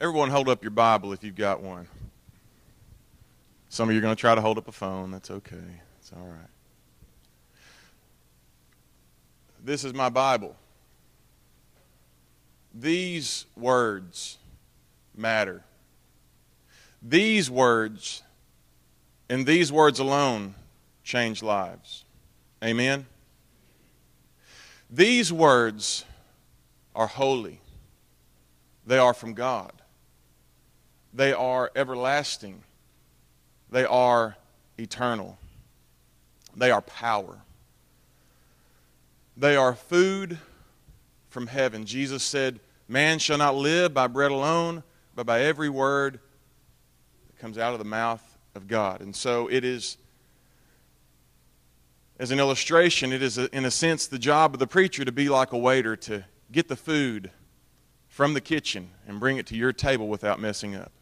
Everyone, 0.00 0.30
hold 0.30 0.48
up 0.48 0.62
your 0.62 0.70
Bible 0.70 1.12
if 1.12 1.22
you've 1.22 1.36
got 1.36 1.62
one. 1.62 1.86
Some 3.68 3.88
of 3.88 3.92
you 3.92 3.98
are 3.98 4.02
going 4.02 4.16
to 4.16 4.20
try 4.20 4.34
to 4.34 4.40
hold 4.40 4.56
up 4.56 4.66
a 4.66 4.72
phone. 4.72 5.10
That's 5.10 5.30
okay. 5.30 5.56
It's 6.00 6.10
all 6.12 6.26
right. 6.26 6.48
This 9.62 9.84
is 9.84 9.92
my 9.92 10.08
Bible. 10.08 10.56
These 12.74 13.44
words 13.56 14.38
matter. 15.14 15.62
These 17.02 17.50
words, 17.50 18.22
and 19.28 19.44
these 19.44 19.70
words 19.70 19.98
alone, 19.98 20.54
change 21.04 21.42
lives. 21.42 22.04
Amen? 22.64 23.06
These 24.90 25.32
words 25.32 26.04
are 26.94 27.06
holy, 27.06 27.60
they 28.86 28.98
are 28.98 29.14
from 29.14 29.34
God, 29.34 29.72
they 31.12 31.32
are 31.32 31.70
everlasting, 31.74 32.62
they 33.70 33.84
are 33.84 34.36
eternal, 34.78 35.38
they 36.56 36.70
are 36.70 36.82
power, 36.82 37.38
they 39.36 39.56
are 39.56 39.74
food 39.74 40.38
from 41.28 41.46
heaven. 41.46 41.84
Jesus 41.86 42.22
said, 42.22 42.60
Man 42.88 43.18
shall 43.18 43.38
not 43.38 43.54
live 43.54 43.94
by 43.94 44.06
bread 44.06 44.30
alone, 44.30 44.82
but 45.14 45.26
by 45.26 45.42
every 45.42 45.68
word 45.68 46.18
that 47.28 47.38
comes 47.38 47.56
out 47.56 47.72
of 47.72 47.78
the 47.78 47.84
mouth 47.84 48.38
of 48.54 48.66
God. 48.66 49.00
And 49.00 49.14
so 49.14 49.48
it 49.48 49.64
is 49.64 49.96
as 52.20 52.30
an 52.30 52.38
illustration, 52.38 53.14
it 53.14 53.22
is, 53.22 53.38
a, 53.38 53.48
in 53.56 53.64
a 53.64 53.70
sense, 53.70 54.06
the 54.06 54.18
job 54.18 54.52
of 54.52 54.58
the 54.58 54.66
preacher 54.66 55.06
to 55.06 55.12
be 55.12 55.30
like 55.30 55.52
a 55.52 55.58
waiter, 55.58 55.96
to 55.96 56.26
get 56.52 56.68
the 56.68 56.76
food 56.76 57.30
from 58.08 58.34
the 58.34 58.42
kitchen 58.42 58.90
and 59.08 59.18
bring 59.18 59.38
it 59.38 59.46
to 59.46 59.56
your 59.56 59.72
table 59.72 60.06
without 60.06 60.38
messing 60.38 60.74
up. 60.74 60.92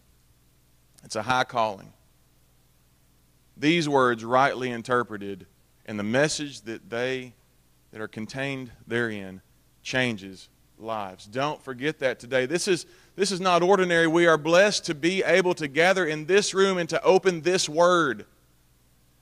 It's 1.04 1.16
a 1.16 1.22
high 1.22 1.44
calling. 1.44 1.92
These 3.56 3.88
words, 3.88 4.24
rightly 4.24 4.70
interpreted, 4.70 5.46
and 5.86 5.98
the 5.98 6.04
message 6.04 6.62
that 6.62 6.90
they 6.90 7.34
that 7.92 8.00
are 8.00 8.08
contained 8.08 8.70
therein 8.86 9.40
changes 9.82 10.48
lives. 10.78 11.26
Don't 11.26 11.62
forget 11.62 11.98
that 12.00 12.20
today. 12.20 12.46
This 12.46 12.68
is, 12.68 12.86
this 13.16 13.32
is 13.32 13.40
not 13.40 13.62
ordinary. 13.62 14.06
We 14.06 14.26
are 14.26 14.38
blessed 14.38 14.84
to 14.86 14.94
be 14.94 15.22
able 15.24 15.54
to 15.54 15.68
gather 15.68 16.06
in 16.06 16.26
this 16.26 16.54
room 16.54 16.78
and 16.78 16.88
to 16.90 17.02
open 17.02 17.40
this 17.40 17.68
word. 17.68 18.26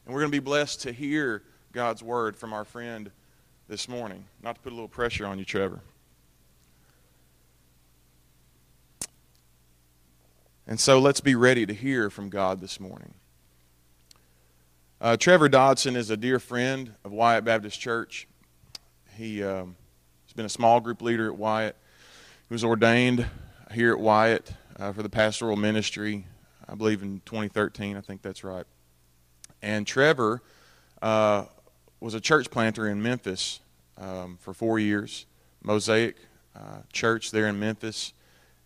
And 0.05 0.15
we're 0.15 0.21
going 0.21 0.33
to 0.33 0.41
be 0.41 0.45
blessed 0.45 0.83
to 0.83 0.93
hear 0.93 1.43
God's 1.73 2.03
word 2.03 2.37
from 2.37 2.53
our 2.53 2.65
friend 2.65 3.11
this 3.69 3.89
morning. 3.89 4.25
Not 4.43 4.57
to 4.57 4.61
put 4.61 4.73
a 4.73 4.75
little 4.75 4.89
pressure 4.89 5.27
on 5.27 5.39
you, 5.39 5.45
Trevor. 5.45 5.81
And 10.69 10.81
so 10.81 10.99
let's 10.99 11.21
be 11.21 11.37
ready 11.37 11.65
to 11.65 11.73
hear 11.73 12.11
from 12.11 12.29
God 12.29 12.61
this 12.61 12.81
morning. 12.81 13.15
Uh, 15.01 15.17
Trevor 15.17 15.49
Dodson 15.49 15.95
is 15.95 16.11
a 16.11 16.17
dear 16.17 16.41
friend 16.41 16.93
of 17.05 17.13
Wyatt 17.13 17.45
Baptist 17.45 17.79
Church. 17.79 18.27
He 19.17 19.45
um, 19.45 19.77
has 20.27 20.33
been 20.33 20.45
a 20.45 20.49
small 20.49 20.81
group 20.81 21.03
leader 21.03 21.29
at 21.29 21.37
Wyatt. 21.37 21.77
He 22.49 22.55
was 22.55 22.65
ordained 22.65 23.27
here 23.71 23.93
at 23.93 24.01
Wyatt 24.01 24.53
uh, 24.77 24.93
for 24.93 25.05
the 25.05 25.09
pastoral 25.09 25.55
ministry, 25.55 26.27
I 26.69 26.75
believe 26.75 27.01
in 27.01 27.21
2013. 27.27 27.97
I 27.97 28.01
think 28.01 28.23
that's 28.23 28.43
right. 28.43 28.67
And 29.63 29.87
Trevor 29.87 30.43
uh, 31.01 31.45
was 32.01 32.15
a 32.15 32.21
church 32.21 32.51
planter 32.51 32.89
in 32.89 33.01
Memphis 33.01 33.61
um, 33.99 34.37
for 34.41 34.53
four 34.53 34.81
years, 34.81 35.27
Mosaic 35.63 36.17
uh, 36.57 36.79
Church 36.93 37.31
there 37.31 37.47
in 37.47 37.61
Memphis, 37.61 38.15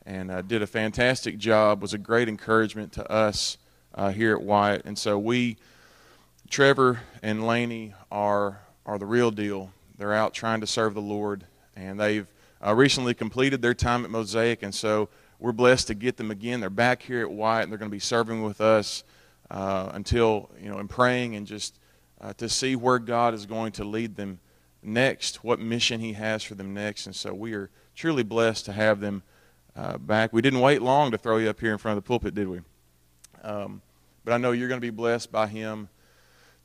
and 0.07 0.31
uh, 0.31 0.43
did 0.43 0.63
a 0.63 0.67
fantastic 0.67 1.39
job. 1.39 1.83
Was 1.83 1.95
a 1.95 1.99
great 1.99 2.29
encouragement 2.29 2.93
to 2.93 3.11
us 3.11 3.59
uh, 3.95 4.11
here 4.11 4.35
at 4.35 4.43
Wyatt, 4.43 4.83
and 4.85 4.99
so 4.99 5.19
we, 5.19 5.57
Trevor 6.49 7.01
and 7.23 7.47
Laney, 7.47 7.95
are 8.11 8.61
are 8.87 8.99
the 8.99 9.07
real 9.07 9.31
deal. 9.31 9.73
They're 9.99 10.15
out 10.15 10.35
trying 10.35 10.61
to 10.63 10.67
serve 10.67 10.95
the 10.95 11.03
Lord, 11.03 11.45
and 11.77 12.01
they've 12.01 12.27
uh, 12.65 12.75
recently 12.75 13.15
completed 13.15 13.63
their 13.63 13.75
time 13.75 14.05
at 14.05 14.11
Mosaic, 14.11 14.63
and 14.63 14.75
so 14.75 15.09
we're 15.39 15.53
blessed 15.53 15.87
to 15.89 15.95
get 15.95 16.17
them 16.17 16.31
again. 16.31 16.61
They're 16.61 16.71
back 16.71 17.03
here 17.03 17.23
at 17.23 17.31
Wyatt, 17.31 17.65
and 17.65 17.73
they're 17.73 17.79
going 17.79 17.91
to 17.91 17.95
be 17.95 17.99
serving 17.99 18.43
with 18.43 18.61
us 18.61 19.05
uh, 19.51 19.91
until 19.95 20.51
you 20.61 20.69
know, 20.69 20.79
and 20.79 20.89
praying 20.89 21.35
and 21.35 21.47
just 21.47 21.79
uh, 22.21 22.33
to 22.35 22.49
see 22.49 22.77
where 22.77 22.99
God 22.99 23.35
is 23.35 23.47
going 23.47 23.73
to 23.73 23.85
lead 23.85 24.17
them 24.17 24.39
next, 24.83 25.43
what 25.43 25.59
mission 25.59 26.01
He 26.01 26.13
has 26.13 26.43
for 26.43 26.55
them 26.55 26.75
next. 26.75 27.07
And 27.07 27.15
so 27.15 27.33
we 27.33 27.55
are 27.55 27.71
truly 27.95 28.23
blessed 28.23 28.67
to 28.67 28.73
have 28.73 29.01
them 29.01 29.23
uh, 29.77 29.99
back. 29.99 30.33
We 30.33 30.43
didn't 30.43 30.61
wait 30.61 30.83
long 30.83 31.11
to 31.11 31.19
throw 31.19 31.39
you 31.39 31.49
up 31.49 31.61
here 31.61 31.73
in 31.73 31.79
front 31.79 31.97
of 31.97 32.05
the 32.05 32.09
pulpit, 32.09 32.35
did 32.35 32.49
we? 32.49 32.61
Um, 33.43 33.83
but 34.25 34.33
I 34.33 34.37
know 34.37 34.53
you're 34.53 34.69
going 34.69 34.81
to 34.81 34.87
be 34.87 34.91
blessed 34.91 35.33
by 35.33 35.47
Him 35.47 35.89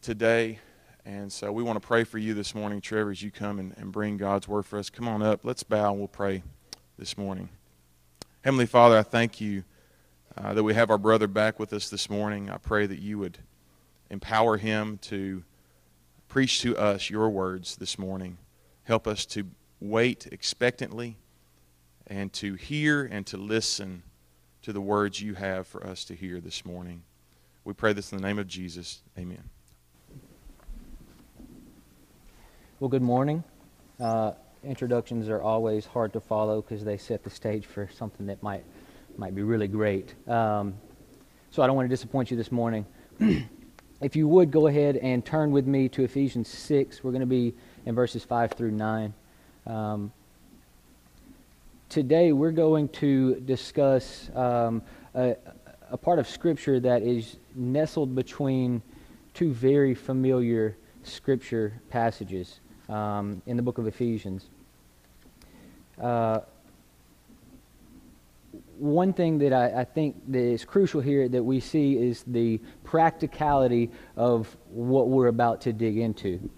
today. 0.02 0.60
And 1.06 1.32
so 1.32 1.52
we 1.52 1.64
want 1.64 1.82
to 1.82 1.88
pray 1.88 2.04
for 2.04 2.18
you 2.18 2.34
this 2.34 2.56
morning, 2.56 2.82
Trevor, 2.82 3.12
as 3.12 3.22
you 3.22 3.32
come 3.32 3.60
and, 3.60 3.74
and 3.78 3.92
bring 3.92 4.18
God's 4.18 4.48
word 4.48 4.66
for 4.66 4.80
us. 4.80 4.90
Come 4.90 5.08
on 5.08 5.22
up. 5.22 5.42
Let's 5.44 5.64
bow 5.64 5.92
and 5.92 6.00
we'll 6.00 6.08
pray 6.08 6.44
this 6.98 7.18
morning. 7.18 7.50
Heavenly 8.44 8.66
Father, 8.66 8.98
I 8.98 9.04
thank 9.04 9.40
you 9.40 9.64
uh, 10.38 10.54
that 10.54 10.64
we 10.64 10.74
have 10.74 10.90
our 10.90 10.98
brother 10.98 11.28
back 11.28 11.60
with 11.60 11.74
us 11.74 11.90
this 11.90 12.10
morning. 12.10 12.50
I 12.50 12.58
pray 12.58 12.86
that 12.88 13.00
you 13.00 13.20
would 13.20 13.38
empower 14.10 14.58
him 14.58 14.98
to 15.04 15.44
preach 16.28 16.62
to 16.62 16.76
us 16.78 17.10
your 17.10 17.30
words 17.30 17.76
this 17.78 17.98
morning. 17.98 18.38
Help 18.84 19.08
us 19.08 19.26
to 19.28 19.48
wait 19.80 20.28
expectantly 20.32 21.18
and 22.08 22.32
to 22.34 22.56
hear 22.56 23.06
and 23.06 23.26
to 23.28 23.38
listen 23.38 24.04
to 24.62 24.74
the 24.74 24.82
words 24.82 25.22
you 25.22 25.36
have 25.36 25.68
for 25.68 25.86
us 25.86 26.06
to 26.06 26.16
hear 26.16 26.40
this 26.40 26.66
morning. 26.66 27.04
We 27.64 27.74
pray 27.74 27.94
this 27.94 28.12
in 28.12 28.20
the 28.20 28.28
name 28.28 28.40
of 28.40 28.48
Jesus. 28.48 29.02
Amen. 29.18 29.44
Well, 32.80 32.90
good 32.90 33.02
morning. 33.02 33.44
Uh, 34.00 34.34
introductions 34.64 35.30
are 35.30 35.42
always 35.42 35.86
hard 35.86 36.14
to 36.14 36.20
follow 36.20 36.62
because 36.62 36.84
they 36.84 36.98
set 36.98 37.24
the 37.24 37.30
stage 37.30 37.66
for 37.66 37.90
something 37.94 38.26
that 38.28 38.44
might 38.44 38.64
might 39.18 39.34
be 39.34 39.44
really 39.44 39.68
great. 39.68 40.14
Um, 40.28 40.76
so 41.52 41.64
I 41.64 41.68
don't 41.68 41.76
want 41.76 41.86
to 41.86 41.94
disappoint 41.94 42.32
you 42.32 42.38
this 42.38 42.52
morning. 42.52 42.86
if 44.02 44.16
you 44.16 44.28
would 44.28 44.52
go 44.52 44.68
ahead 44.68 44.98
and 44.98 45.26
turn 45.26 45.52
with 45.52 45.66
me 45.66 45.88
to 45.90 46.04
Ephesians 46.04 46.50
6, 46.50 47.04
we're 47.04 47.12
going 47.12 47.22
to 47.22 47.26
be 47.26 47.54
in 47.86 47.96
verses 47.96 48.26
5 48.26 48.52
through 48.52 48.72
9. 48.72 49.14
Um, 49.66 50.12
today 51.90 52.31
we're 52.31 52.51
going 52.51 52.90
to 52.90 53.35
discuss 53.41 54.29
um, 54.35 54.81
a, 55.13 55.35
a, 55.91 55.97
part 55.97 56.19
of 56.19 56.28
Scripture 56.28 56.79
that 56.79 57.01
is 57.01 57.38
nestled 57.53 58.16
between 58.16 58.81
two 59.34 59.53
very 59.53 59.94
familiar 59.94 60.75
Scripture 61.03 61.73
passages 61.90 62.59
um, 62.90 63.41
in 63.46 63.57
the 63.57 63.63
book 63.63 63.78
of 63.78 63.88
Ephesians. 63.88 64.50
Uh, 66.01 66.40
one 68.78 69.13
thing 69.13 69.38
that 69.40 69.53
I, 69.53 69.81
I, 69.81 69.84
think 69.85 70.16
that 70.31 70.40
is 70.40 70.66
crucial 70.66 71.00
here 71.00 71.29
that 71.29 71.44
we 71.44 71.62
see 71.62 71.97
is 71.97 72.23
the 72.28 72.59
practicality 72.84 73.90
of 74.17 74.56
what 74.69 75.07
we're 75.07 75.28
about 75.28 75.62
to 75.62 75.73
dig 75.73 75.97
into. 75.97 76.50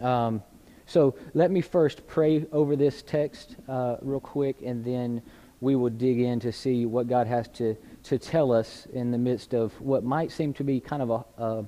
Um, 0.00 0.42
so 0.88 1.14
let 1.34 1.52
me 1.52 1.60
first 1.60 2.04
pray 2.08 2.44
over 2.50 2.74
this 2.74 3.02
text 3.02 3.54
uh, 3.68 3.98
real 4.02 4.18
quick, 4.18 4.56
and 4.64 4.84
then 4.84 5.22
we 5.60 5.76
will 5.76 5.90
dig 5.90 6.18
in 6.18 6.40
to 6.40 6.50
see 6.50 6.84
what 6.84 7.06
God 7.06 7.28
has 7.28 7.46
to, 7.48 7.76
to 8.04 8.18
tell 8.18 8.50
us 8.50 8.86
in 8.92 9.12
the 9.12 9.18
midst 9.18 9.54
of 9.54 9.80
what 9.80 10.02
might 10.02 10.32
seem 10.32 10.52
to 10.54 10.64
be 10.64 10.80
kind 10.80 11.02
of 11.02 11.10
a, 11.10 11.42
a, 11.44 11.64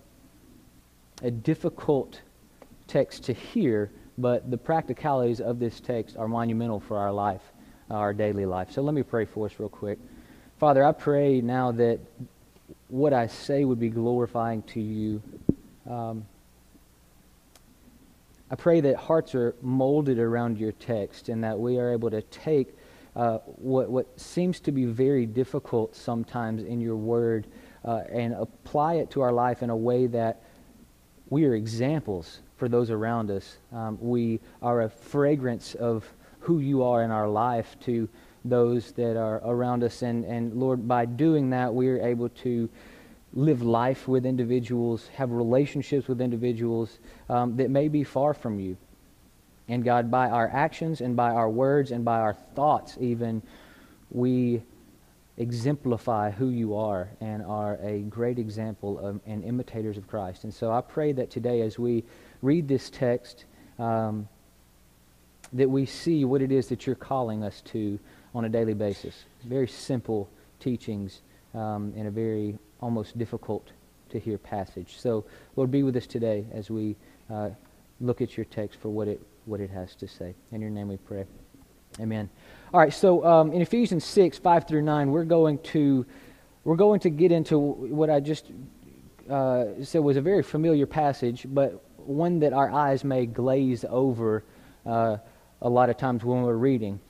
a 1.22 1.30
difficult 1.30 2.20
text 2.88 3.22
to 3.24 3.32
hear, 3.32 3.92
but 4.18 4.50
the 4.50 4.58
practicalities 4.58 5.40
of 5.40 5.60
this 5.60 5.78
text 5.78 6.16
are 6.16 6.26
monumental 6.26 6.80
for 6.80 6.98
our 6.98 7.12
life 7.12 7.42
our 7.90 8.12
daily 8.12 8.46
life. 8.46 8.70
So 8.70 8.82
let 8.82 8.94
me 8.94 9.02
pray 9.02 9.24
for 9.24 9.46
us 9.46 9.52
real 9.58 9.68
quick. 9.68 9.98
Father, 10.58 10.84
I 10.84 10.92
pray 10.92 11.40
now 11.40 11.72
that 11.72 11.98
what 12.88 13.12
I 13.12 13.26
say 13.26 13.64
would 13.64 13.80
be 13.80 13.88
glorifying 13.88 14.62
to 14.64 14.80
you. 14.80 15.22
Um, 15.88 16.24
I 18.50 18.56
pray 18.56 18.80
that 18.80 18.96
hearts 18.96 19.34
are 19.34 19.54
molded 19.62 20.18
around 20.18 20.58
your 20.58 20.72
text 20.72 21.28
and 21.28 21.44
that 21.44 21.58
we 21.58 21.78
are 21.78 21.92
able 21.92 22.10
to 22.10 22.22
take 22.22 22.76
uh, 23.14 23.38
what, 23.44 23.90
what 23.90 24.20
seems 24.20 24.60
to 24.60 24.72
be 24.72 24.84
very 24.84 25.26
difficult 25.26 25.94
sometimes 25.94 26.62
in 26.62 26.80
your 26.80 26.96
word 26.96 27.46
uh, 27.84 28.02
and 28.10 28.34
apply 28.34 28.94
it 28.94 29.10
to 29.10 29.20
our 29.20 29.32
life 29.32 29.62
in 29.62 29.70
a 29.70 29.76
way 29.76 30.06
that 30.06 30.42
we 31.28 31.44
are 31.44 31.54
examples 31.54 32.40
for 32.56 32.68
those 32.68 32.90
around 32.90 33.30
us. 33.30 33.58
Um, 33.72 33.98
we 34.00 34.40
are 34.62 34.82
a 34.82 34.90
fragrance 34.90 35.74
of 35.76 36.04
who 36.40 36.58
you 36.58 36.82
are 36.82 37.02
in 37.04 37.10
our 37.10 37.28
life 37.28 37.76
to 37.80 38.08
those 38.44 38.92
that 38.92 39.16
are 39.16 39.40
around 39.44 39.84
us. 39.84 40.02
And, 40.02 40.24
and 40.24 40.54
Lord, 40.54 40.88
by 40.88 41.04
doing 41.04 41.50
that, 41.50 41.72
we 41.72 41.88
are 41.88 42.00
able 42.00 42.28
to 42.28 42.68
live 43.32 43.62
life 43.62 44.08
with 44.08 44.26
individuals, 44.26 45.08
have 45.14 45.30
relationships 45.30 46.08
with 46.08 46.20
individuals 46.20 46.98
um, 47.28 47.56
that 47.56 47.70
may 47.70 47.88
be 47.88 48.02
far 48.02 48.34
from 48.34 48.58
you. 48.58 48.76
And 49.68 49.84
God, 49.84 50.10
by 50.10 50.28
our 50.28 50.48
actions 50.48 51.00
and 51.00 51.14
by 51.14 51.30
our 51.30 51.48
words 51.48 51.92
and 51.92 52.04
by 52.04 52.18
our 52.18 52.34
thoughts, 52.54 52.96
even, 53.00 53.42
we 54.10 54.62
exemplify 55.36 56.30
who 56.30 56.48
you 56.48 56.74
are 56.74 57.08
and 57.20 57.42
are 57.42 57.78
a 57.82 58.00
great 58.00 58.38
example 58.38 58.98
of, 58.98 59.20
and 59.26 59.44
imitators 59.44 59.96
of 59.96 60.08
Christ. 60.08 60.44
And 60.44 60.52
so 60.52 60.72
I 60.72 60.80
pray 60.80 61.12
that 61.12 61.30
today, 61.30 61.60
as 61.62 61.78
we 61.78 62.04
read 62.42 62.66
this 62.66 62.90
text, 62.90 63.44
um, 63.78 64.28
that 65.52 65.70
we 65.70 65.86
see 65.86 66.24
what 66.24 66.42
it 66.42 66.52
is 66.52 66.66
that 66.68 66.86
you're 66.86 66.96
calling 66.96 67.42
us 67.44 67.60
to 67.66 67.98
on 68.34 68.44
a 68.44 68.48
daily 68.48 68.74
basis. 68.74 69.24
Very 69.44 69.68
simple 69.68 70.28
teachings 70.58 71.22
um, 71.54 71.92
in 71.96 72.06
a 72.06 72.10
very 72.10 72.58
almost 72.80 73.16
difficult 73.18 73.72
to 74.10 74.18
hear 74.18 74.38
passage. 74.38 74.96
So, 74.98 75.24
Lord, 75.56 75.70
be 75.70 75.82
with 75.82 75.96
us 75.96 76.06
today 76.06 76.46
as 76.52 76.70
we 76.70 76.96
uh, 77.30 77.50
look 78.00 78.20
at 78.20 78.36
your 78.36 78.44
text 78.46 78.80
for 78.80 78.88
what 78.88 79.08
it 79.08 79.20
what 79.46 79.60
it 79.60 79.70
has 79.70 79.94
to 79.96 80.06
say. 80.06 80.34
In 80.52 80.60
your 80.60 80.70
name 80.70 80.88
we 80.88 80.96
pray. 80.96 81.24
Amen. 81.98 82.30
All 82.72 82.80
right, 82.80 82.92
so 82.92 83.24
um, 83.24 83.52
in 83.52 83.60
Ephesians 83.62 84.04
6, 84.04 84.38
5 84.38 84.68
through 84.68 84.82
9, 84.82 85.10
we're 85.10 85.24
going 85.24 85.58
to, 85.58 86.06
we're 86.62 86.76
going 86.76 87.00
to 87.00 87.10
get 87.10 87.32
into 87.32 87.58
what 87.58 88.10
I 88.10 88.20
just 88.20 88.52
uh, 89.28 89.66
said 89.82 90.00
was 90.00 90.16
a 90.16 90.20
very 90.20 90.42
familiar 90.42 90.86
passage, 90.86 91.46
but 91.48 91.82
one 91.96 92.38
that 92.40 92.52
our 92.52 92.70
eyes 92.70 93.02
may 93.02 93.26
glaze 93.26 93.84
over 93.88 94.44
uh, 94.86 95.16
a 95.62 95.68
lot 95.68 95.90
of 95.90 95.96
times 95.96 96.24
when 96.24 96.42
we're 96.42 96.54
reading. 96.54 97.00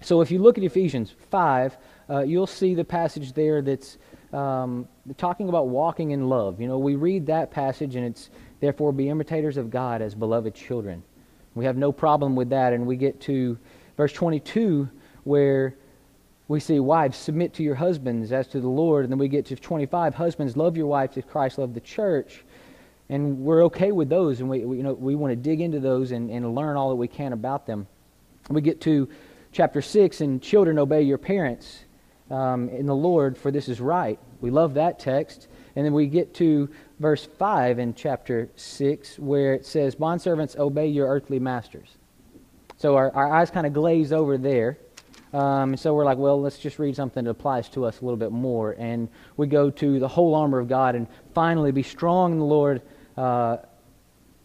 So 0.00 0.20
if 0.20 0.30
you 0.30 0.38
look 0.38 0.58
at 0.58 0.64
Ephesians 0.64 1.14
5, 1.30 1.76
uh, 2.08 2.20
you'll 2.20 2.46
see 2.46 2.74
the 2.74 2.84
passage 2.84 3.34
there 3.34 3.62
that's 3.62 3.98
um, 4.34 4.88
talking 5.16 5.48
about 5.48 5.68
walking 5.68 6.10
in 6.10 6.28
love. 6.28 6.60
You 6.60 6.66
know, 6.66 6.78
we 6.78 6.96
read 6.96 7.26
that 7.26 7.50
passage 7.50 7.94
and 7.94 8.04
it's, 8.04 8.30
therefore, 8.60 8.92
be 8.92 9.08
imitators 9.08 9.56
of 9.56 9.70
God 9.70 10.02
as 10.02 10.14
beloved 10.14 10.54
children. 10.54 11.02
We 11.54 11.64
have 11.64 11.76
no 11.76 11.92
problem 11.92 12.34
with 12.34 12.50
that, 12.50 12.72
and 12.72 12.84
we 12.84 12.96
get 12.96 13.20
to 13.22 13.56
verse 13.96 14.12
22 14.12 14.88
where 15.22 15.76
we 16.48 16.58
see 16.58 16.80
wives 16.80 17.16
submit 17.16 17.54
to 17.54 17.62
your 17.62 17.76
husbands 17.76 18.32
as 18.32 18.48
to 18.48 18.60
the 18.60 18.68
Lord, 18.68 19.04
and 19.04 19.12
then 19.12 19.18
we 19.18 19.28
get 19.28 19.46
to 19.46 19.56
25 19.56 20.14
husbands 20.14 20.56
love 20.56 20.76
your 20.76 20.86
wives 20.86 21.16
as 21.16 21.24
Christ 21.24 21.58
loved 21.58 21.74
the 21.74 21.80
church, 21.80 22.44
and 23.08 23.38
we're 23.38 23.64
okay 23.66 23.92
with 23.92 24.08
those, 24.08 24.40
and 24.40 24.50
we, 24.50 24.64
we 24.64 24.78
you 24.78 24.82
know 24.82 24.94
we 24.94 25.14
want 25.14 25.30
to 25.30 25.36
dig 25.36 25.60
into 25.60 25.78
those 25.78 26.10
and, 26.10 26.28
and 26.28 26.54
learn 26.54 26.76
all 26.76 26.90
that 26.90 26.96
we 26.96 27.08
can 27.08 27.32
about 27.32 27.66
them. 27.66 27.86
We 28.50 28.60
get 28.60 28.80
to 28.82 29.08
chapter 29.52 29.80
6, 29.80 30.20
and 30.20 30.42
children 30.42 30.78
obey 30.78 31.02
your 31.02 31.18
parents 31.18 31.83
um, 32.30 32.68
in 32.70 32.86
the 32.86 32.94
Lord, 32.94 33.36
for 33.36 33.50
this 33.50 33.68
is 33.68 33.80
right. 33.80 34.18
We 34.40 34.50
love 34.50 34.74
that 34.74 34.98
text. 34.98 35.48
And 35.76 35.84
then 35.84 35.92
we 35.92 36.06
get 36.06 36.34
to 36.34 36.70
verse 37.00 37.24
5 37.24 37.78
in 37.78 37.94
chapter 37.94 38.48
6, 38.54 39.18
where 39.18 39.54
it 39.54 39.66
says, 39.66 39.96
Bondservants, 39.96 40.56
obey 40.56 40.86
your 40.86 41.08
earthly 41.08 41.38
masters. 41.38 41.96
So 42.76 42.96
our, 42.96 43.12
our 43.14 43.32
eyes 43.32 43.50
kind 43.50 43.66
of 43.66 43.72
glaze 43.72 44.12
over 44.12 44.38
there. 44.38 44.78
Um, 45.32 45.70
and 45.70 45.80
so 45.80 45.94
we're 45.94 46.04
like, 46.04 46.18
well, 46.18 46.40
let's 46.40 46.58
just 46.58 46.78
read 46.78 46.94
something 46.94 47.24
that 47.24 47.30
applies 47.30 47.68
to 47.70 47.84
us 47.84 48.00
a 48.00 48.04
little 48.04 48.16
bit 48.16 48.30
more. 48.30 48.76
And 48.78 49.08
we 49.36 49.48
go 49.48 49.68
to 49.70 49.98
the 49.98 50.06
whole 50.06 50.34
armor 50.34 50.60
of 50.60 50.68
God 50.68 50.94
and 50.94 51.08
finally 51.34 51.72
be 51.72 51.82
strong 51.82 52.32
in 52.32 52.38
the 52.38 52.44
Lord 52.44 52.82
uh, 53.16 53.56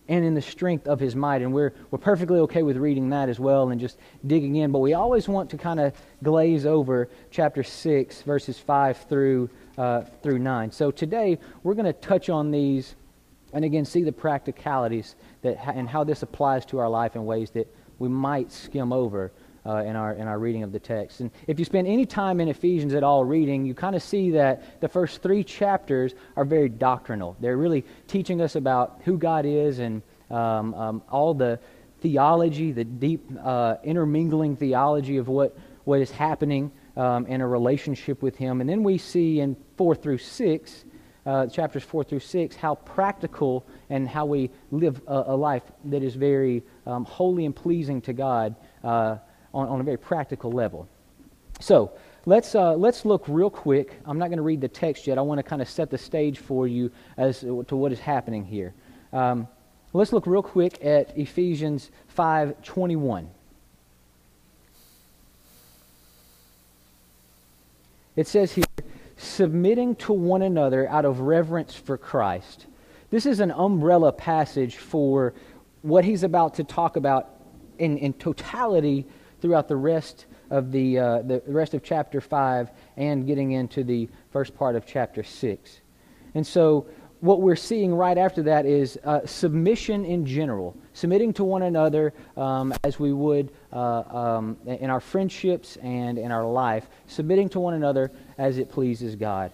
and 0.09 0.25
in 0.25 0.33
the 0.33 0.41
strength 0.41 0.87
of 0.87 0.99
his 0.99 1.15
might. 1.15 1.41
And 1.41 1.53
we're, 1.53 1.71
we're 1.91 1.99
perfectly 1.99 2.39
okay 2.39 2.63
with 2.63 2.75
reading 2.77 3.09
that 3.11 3.29
as 3.29 3.39
well 3.39 3.69
and 3.69 3.79
just 3.79 3.97
digging 4.25 4.55
in. 4.55 4.71
But 4.71 4.79
we 4.79 4.95
always 4.95 5.29
want 5.29 5.51
to 5.51 5.57
kind 5.57 5.79
of 5.79 5.93
glaze 6.23 6.65
over 6.65 7.09
chapter 7.29 7.63
6, 7.63 8.23
verses 8.23 8.57
5 8.57 8.97
through, 9.07 9.49
uh, 9.77 10.01
through 10.23 10.39
9. 10.39 10.71
So 10.71 10.89
today 10.89 11.37
we're 11.61 11.75
going 11.75 11.85
to 11.85 11.93
touch 11.93 12.29
on 12.29 12.49
these 12.49 12.95
and 13.53 13.63
again 13.63 13.85
see 13.85 14.03
the 14.03 14.11
practicalities 14.11 15.15
that, 15.43 15.57
and 15.75 15.87
how 15.87 16.03
this 16.03 16.23
applies 16.23 16.65
to 16.67 16.79
our 16.79 16.89
life 16.89 17.15
in 17.15 17.25
ways 17.25 17.51
that 17.51 17.71
we 17.99 18.09
might 18.09 18.51
skim 18.51 18.91
over 18.91 19.31
uh, 19.69 19.83
in, 19.83 19.95
our, 19.95 20.13
in 20.13 20.27
our 20.27 20.39
reading 20.39 20.63
of 20.63 20.71
the 20.71 20.79
text. 20.79 21.19
And 21.19 21.29
if 21.45 21.59
you 21.59 21.65
spend 21.65 21.87
any 21.87 22.05
time 22.05 22.39
in 22.41 22.47
Ephesians 22.47 22.93
at 22.95 23.03
all 23.03 23.23
reading, 23.23 23.65
you 23.65 23.75
kind 23.75 23.95
of 23.95 24.01
see 24.01 24.31
that 24.31 24.81
the 24.81 24.87
first 24.87 25.21
three 25.21 25.43
chapters 25.43 26.15
are 26.35 26.45
very 26.45 26.69
doctrinal. 26.69 27.37
They're 27.39 27.57
really 27.57 27.85
teaching 28.07 28.41
us 28.41 28.55
about 28.55 29.01
who 29.05 29.17
God 29.17 29.45
is 29.45 29.77
and 29.77 30.01
um, 30.31 30.73
um, 30.73 31.03
all 31.09 31.35
the 31.35 31.59
theology, 32.01 32.71
the 32.71 32.83
deep 32.83 33.29
uh, 33.43 33.75
intermingling 33.83 34.55
theology 34.55 35.17
of 35.17 35.27
what, 35.27 35.55
what 35.83 35.99
is 35.99 36.09
happening 36.09 36.71
um, 36.97 37.27
in 37.27 37.41
a 37.41 37.47
relationship 37.47 38.23
with 38.23 38.35
Him. 38.35 38.61
And 38.61 38.69
then 38.69 38.81
we 38.81 38.97
see 38.97 39.39
in 39.39 39.55
4 39.77 39.93
through 39.93 40.17
6, 40.17 40.85
uh, 41.25 41.45
chapters 41.47 41.83
4 41.83 42.03
through 42.05 42.21
6, 42.21 42.55
how 42.55 42.75
practical 42.75 43.67
and 43.91 44.07
how 44.07 44.25
we 44.25 44.49
live 44.71 44.99
a, 45.05 45.25
a 45.27 45.35
life 45.35 45.63
that 45.85 46.01
is 46.01 46.15
very 46.15 46.63
um, 46.87 47.05
holy 47.05 47.45
and 47.45 47.55
pleasing 47.55 48.01
to 48.01 48.13
God 48.13 48.55
uh, 48.83 49.17
on, 49.53 49.67
on, 49.67 49.79
a 49.79 49.83
very 49.83 49.97
practical 49.97 50.51
level. 50.51 50.87
So 51.59 51.91
let's, 52.25 52.55
uh, 52.55 52.75
let's 52.75 53.05
look 53.05 53.25
real 53.27 53.49
quick. 53.49 53.99
I'm 54.05 54.17
not 54.17 54.27
going 54.27 54.37
to 54.37 54.43
read 54.43 54.61
the 54.61 54.67
text 54.67 55.07
yet. 55.07 55.17
I 55.17 55.21
want 55.21 55.39
to 55.39 55.43
kind 55.43 55.61
of 55.61 55.69
set 55.69 55.89
the 55.89 55.97
stage 55.97 56.39
for 56.39 56.67
you 56.67 56.91
as 57.17 57.41
to 57.41 57.75
what 57.75 57.91
is 57.91 57.99
happening 57.99 58.45
here. 58.45 58.73
Um, 59.11 59.47
let's 59.93 60.13
look 60.13 60.27
real 60.27 60.43
quick 60.43 60.83
at 60.83 61.17
Ephesians 61.17 61.91
5:21. 62.15 63.27
It 68.15 68.27
says 68.27 68.51
here, 68.51 68.65
submitting 69.15 69.95
to 69.95 70.13
one 70.13 70.41
another 70.41 70.89
out 70.89 71.05
of 71.05 71.21
reverence 71.21 71.73
for 71.73 71.97
Christ. 71.97 72.65
This 73.09 73.25
is 73.25 73.39
an 73.39 73.51
umbrella 73.51 74.11
passage 74.11 74.77
for 74.77 75.33
what 75.81 76.05
he's 76.05 76.23
about 76.23 76.55
to 76.55 76.63
talk 76.63 76.95
about 76.95 77.29
in, 77.77 77.97
in 77.97 78.13
totality 78.13 79.05
throughout 79.41 79.67
the 79.67 79.75
rest 79.75 80.25
of 80.49 80.71
the, 80.71 80.99
uh, 80.99 81.21
the 81.21 81.41
rest 81.47 81.73
of 81.73 81.83
chapter 81.83 82.21
5 82.21 82.71
and 82.97 83.27
getting 83.27 83.51
into 83.51 83.83
the 83.83 84.09
first 84.31 84.55
part 84.55 84.75
of 84.75 84.85
chapter 84.85 85.23
6. 85.23 85.81
And 86.35 86.45
so 86.45 86.87
what 87.21 87.41
we're 87.41 87.55
seeing 87.55 87.93
right 87.93 88.17
after 88.17 88.43
that 88.43 88.65
is 88.65 88.97
uh, 89.03 89.25
submission 89.25 90.05
in 90.05 90.25
general, 90.25 90.75
submitting 90.93 91.33
to 91.33 91.43
one 91.43 91.63
another 91.63 92.13
um, 92.37 92.73
as 92.83 92.99
we 92.99 93.11
would 93.11 93.51
uh, 93.73 94.01
um, 94.01 94.57
in 94.65 94.89
our 94.89 95.01
friendships 95.01 95.77
and 95.77 96.17
in 96.17 96.31
our 96.31 96.45
life, 96.45 96.89
submitting 97.07 97.49
to 97.49 97.59
one 97.59 97.73
another 97.73 98.11
as 98.37 98.57
it 98.57 98.69
pleases 98.69 99.15
God. 99.15 99.51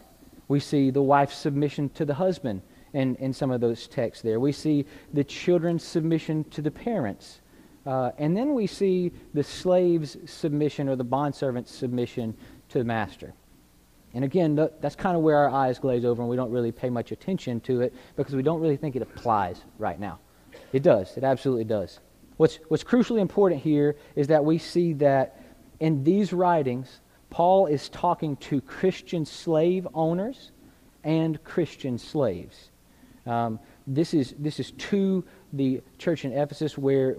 We 0.47 0.59
see 0.59 0.91
the 0.91 1.01
wife's 1.01 1.35
submission 1.35 1.89
to 1.89 2.05
the 2.05 2.13
husband 2.13 2.61
in, 2.93 3.15
in 3.15 3.33
some 3.33 3.49
of 3.51 3.61
those 3.61 3.87
texts 3.87 4.21
there. 4.21 4.39
We 4.39 4.51
see 4.51 4.85
the 5.13 5.23
children's 5.23 5.83
submission 5.83 6.43
to 6.51 6.61
the 6.61 6.71
parents. 6.71 7.41
Uh, 7.85 8.11
and 8.17 8.35
then 8.35 8.53
we 8.53 8.65
see 8.65 9.11
the 9.33 9.43
slave's 9.43 10.17
submission 10.25 10.89
or 10.89 10.95
the 10.95 11.05
bondservant's 11.05 11.73
submission 11.73 12.35
to 12.69 12.79
the 12.79 12.83
master. 12.83 13.33
And 14.13 14.23
again, 14.23 14.55
that's 14.55 14.95
kind 14.95 15.15
of 15.15 15.21
where 15.21 15.37
our 15.37 15.49
eyes 15.49 15.77
glaze 15.77 16.05
over 16.05 16.21
and 16.21 16.29
we 16.29 16.37
don't 16.37 16.51
really 16.51 16.71
pay 16.71 16.89
much 16.89 17.11
attention 17.11 17.59
to 17.61 17.81
it 17.81 17.93
because 18.15 18.33
we 18.33 18.43
don't 18.43 18.61
really 18.61 18.77
think 18.77 18.95
it 18.95 19.01
applies 19.01 19.61
right 19.77 19.99
now. 19.99 20.19
It 20.71 20.83
does. 20.83 21.17
It 21.17 21.23
absolutely 21.23 21.65
does. 21.65 21.99
What's, 22.37 22.59
what's 22.69 22.83
crucially 22.83 23.19
important 23.19 23.61
here 23.61 23.97
is 24.15 24.27
that 24.27 24.43
we 24.43 24.57
see 24.57 24.93
that 24.93 25.41
in 25.81 26.03
these 26.03 26.31
writings, 26.31 27.01
Paul 27.29 27.67
is 27.67 27.89
talking 27.89 28.37
to 28.37 28.61
Christian 28.61 29.25
slave 29.25 29.85
owners 29.93 30.51
and 31.03 31.43
Christian 31.43 31.97
slaves. 31.97 32.71
Um, 33.25 33.59
this, 33.85 34.13
is, 34.13 34.33
this 34.39 34.59
is 34.59 34.71
to 34.71 35.25
the 35.51 35.81
church 35.97 36.23
in 36.23 36.31
Ephesus 36.31 36.77
where 36.77 37.15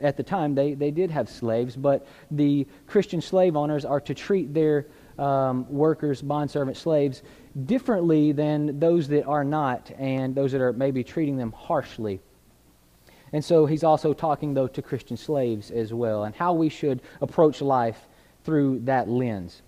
at 0.00 0.16
the 0.16 0.22
time 0.22 0.54
they, 0.54 0.74
they 0.74 0.90
did 0.90 1.10
have 1.10 1.28
slaves, 1.28 1.76
but 1.76 2.06
the 2.30 2.66
Christian 2.86 3.20
slave 3.20 3.56
owners 3.56 3.84
are 3.84 4.00
to 4.00 4.14
treat 4.14 4.52
their 4.52 4.86
um, 5.18 5.70
workers, 5.70 6.22
bondservant 6.22 6.76
slaves, 6.76 7.22
differently 7.66 8.32
than 8.32 8.78
those 8.78 9.08
that 9.08 9.24
are 9.24 9.44
not 9.44 9.90
and 9.98 10.34
those 10.34 10.52
that 10.52 10.60
are 10.60 10.72
maybe 10.72 11.04
treating 11.04 11.36
them 11.36 11.52
harshly. 11.52 12.20
And 13.32 13.44
so 13.44 13.66
he's 13.66 13.84
also 13.84 14.12
talking, 14.12 14.54
though, 14.54 14.66
to 14.68 14.82
Christian 14.82 15.16
slaves 15.16 15.70
as 15.70 15.92
well 15.92 16.24
and 16.24 16.34
how 16.34 16.52
we 16.52 16.68
should 16.68 17.00
approach 17.20 17.60
life 17.60 17.98
through 18.44 18.80
that 18.80 19.08
lens. 19.08 19.62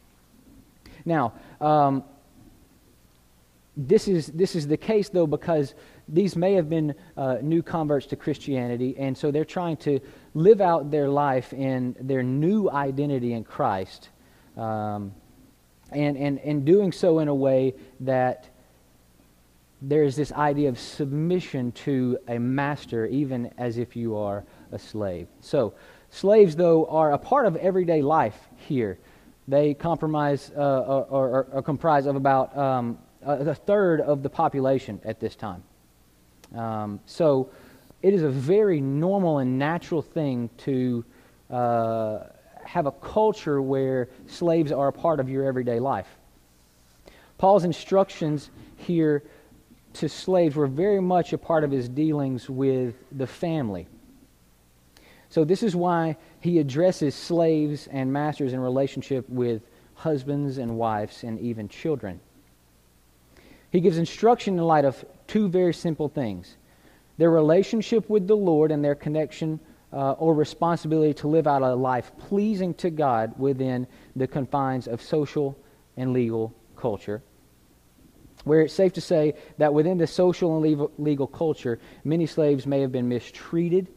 Now, 1.05 1.35
um, 1.61 2.05
this 3.77 4.09
is, 4.09 4.27
this 4.29 4.55
is 4.57 4.67
the 4.67 4.77
case, 4.77 5.09
though, 5.09 5.27
because 5.27 5.75
these 6.09 6.37
may 6.37 6.55
have 6.55 6.69
been 6.69 6.95
uh, 7.17 7.39
new 7.43 7.63
converts 7.63 8.07
to 8.07 8.17
Christianity, 8.17 8.97
and 8.99 9.17
so 9.17 9.31
they're 9.31 9.45
trying 9.45 9.77
to 9.79 10.01
live 10.35 10.61
out 10.61 10.91
their 10.91 11.09
life 11.09 11.53
in 11.53 11.97
their 12.01 12.23
new 12.23 12.71
identity 12.71 13.33
in 13.33 13.45
Christ. 13.45 14.09
Um, 14.57 15.13
and, 15.91 16.17
and, 16.17 16.39
and 16.41 16.65
doing 16.65 16.93
so 16.93 17.19
in 17.19 17.29
a 17.29 17.35
way 17.35 17.75
that 18.01 18.49
there's 19.81 20.15
this 20.15 20.33
idea 20.33 20.69
of 20.69 20.79
submission 20.79 21.73
to 21.73 22.19
a 22.29 22.39
master, 22.39 23.07
even 23.07 23.53
as 23.59 23.79
if 23.79 23.97
you 23.97 24.17
are 24.17 24.45
a 24.71 24.79
slave. 24.79 25.27
So, 25.41 25.75
slaves, 26.11 26.55
though, 26.55 26.87
are 26.87 27.13
a 27.13 27.19
part 27.19 27.47
of 27.47 27.57
everyday 27.57 28.01
life 28.01 28.49
here. 28.57 28.99
They 29.49 29.75
compromise 29.75 30.53
uh, 30.57 30.61
or, 30.61 31.05
or, 31.05 31.47
or, 31.53 31.63
comprise 31.63 32.07
of 32.07 32.15
about 32.15 32.57
um, 32.57 32.99
a 33.23 33.55
third 33.55 34.01
of 34.01 34.23
the 34.23 34.31
population 34.31 35.01
at 35.05 35.19
this 35.19 35.35
time. 35.35 35.65
Um, 36.55 37.01
so, 37.07 37.51
it 38.03 38.13
is 38.15 38.23
a 38.23 38.29
very 38.29 38.81
normal 38.81 39.39
and 39.39 39.59
natural 39.59 40.03
thing 40.03 40.51
to 40.59 41.05
uh, 41.51 42.25
have 42.65 42.87
a 42.87 42.93
culture 42.93 43.63
where 43.63 44.09
slaves 44.27 44.73
are 44.73 44.89
a 44.89 44.93
part 44.93 45.21
of 45.21 45.29
your 45.29 45.45
everyday 45.45 45.79
life. 45.79 46.09
Paul's 47.39 47.65
instructions 47.65 48.51
here 48.77 49.23
to 49.95 50.09
slaves 50.09 50.57
were 50.57 50.67
very 50.67 51.01
much 51.01 51.33
a 51.33 51.39
part 51.39 51.65
of 51.65 51.71
his 51.71 51.89
dealings 51.89 52.49
with 52.49 52.95
the 53.13 53.27
family. 53.27 53.87
So, 55.29 55.45
this 55.45 55.63
is 55.63 55.75
why 55.75 56.17
he 56.41 56.59
addresses 56.59 57.15
slaves 57.15 57.89
and 57.91 58.13
masters 58.13 58.53
in 58.53 58.61
relationship 58.61 59.29
with 59.29 59.63
husbands 59.95 60.59
and 60.59 60.77
wives 60.77 61.25
and 61.25 61.39
even 61.41 61.69
children. 61.69 62.21
He 63.73 63.81
gives 63.81 63.97
instruction 63.97 64.59
in 64.59 64.65
light 64.65 64.85
of 64.85 65.03
two 65.27 65.49
very 65.49 65.75
simple 65.75 66.09
things 66.09 66.57
their 67.19 67.31
relationship 67.31 68.09
with 68.09 68.27
the 68.27 68.37
Lord 68.37 68.71
and 68.71 68.85
their 68.85 68.95
connection 68.95 69.61
uh, 69.93 70.13
or 70.13 70.35
responsibility 70.35 71.15
to 71.15 71.29
live 71.29 71.47
out 71.47 71.63
a 71.63 71.75
life 71.75 72.11
pleasing 72.19 72.75
to 72.75 72.91
God 72.91 73.39
within 73.39 73.87
the 74.17 74.27
confines 74.27 74.89
of 74.89 75.01
social 75.01 75.59
and 75.97 76.13
legal 76.13 76.55
culture. 76.77 77.23
Where 78.45 78.63
it's 78.63 78.75
safe 78.75 78.95
to 78.95 79.01
say 79.01 79.35
that 79.59 79.73
within 79.73 79.99
the 79.99 80.07
social 80.07 80.57
and 80.57 80.91
legal, 80.99 81.27
culture, 81.27 81.79
many 82.03 82.27
slaves 82.27 82.67
may 82.67 82.81
have 82.81 82.93
been 82.93 83.09
mistreated, 83.09 83.89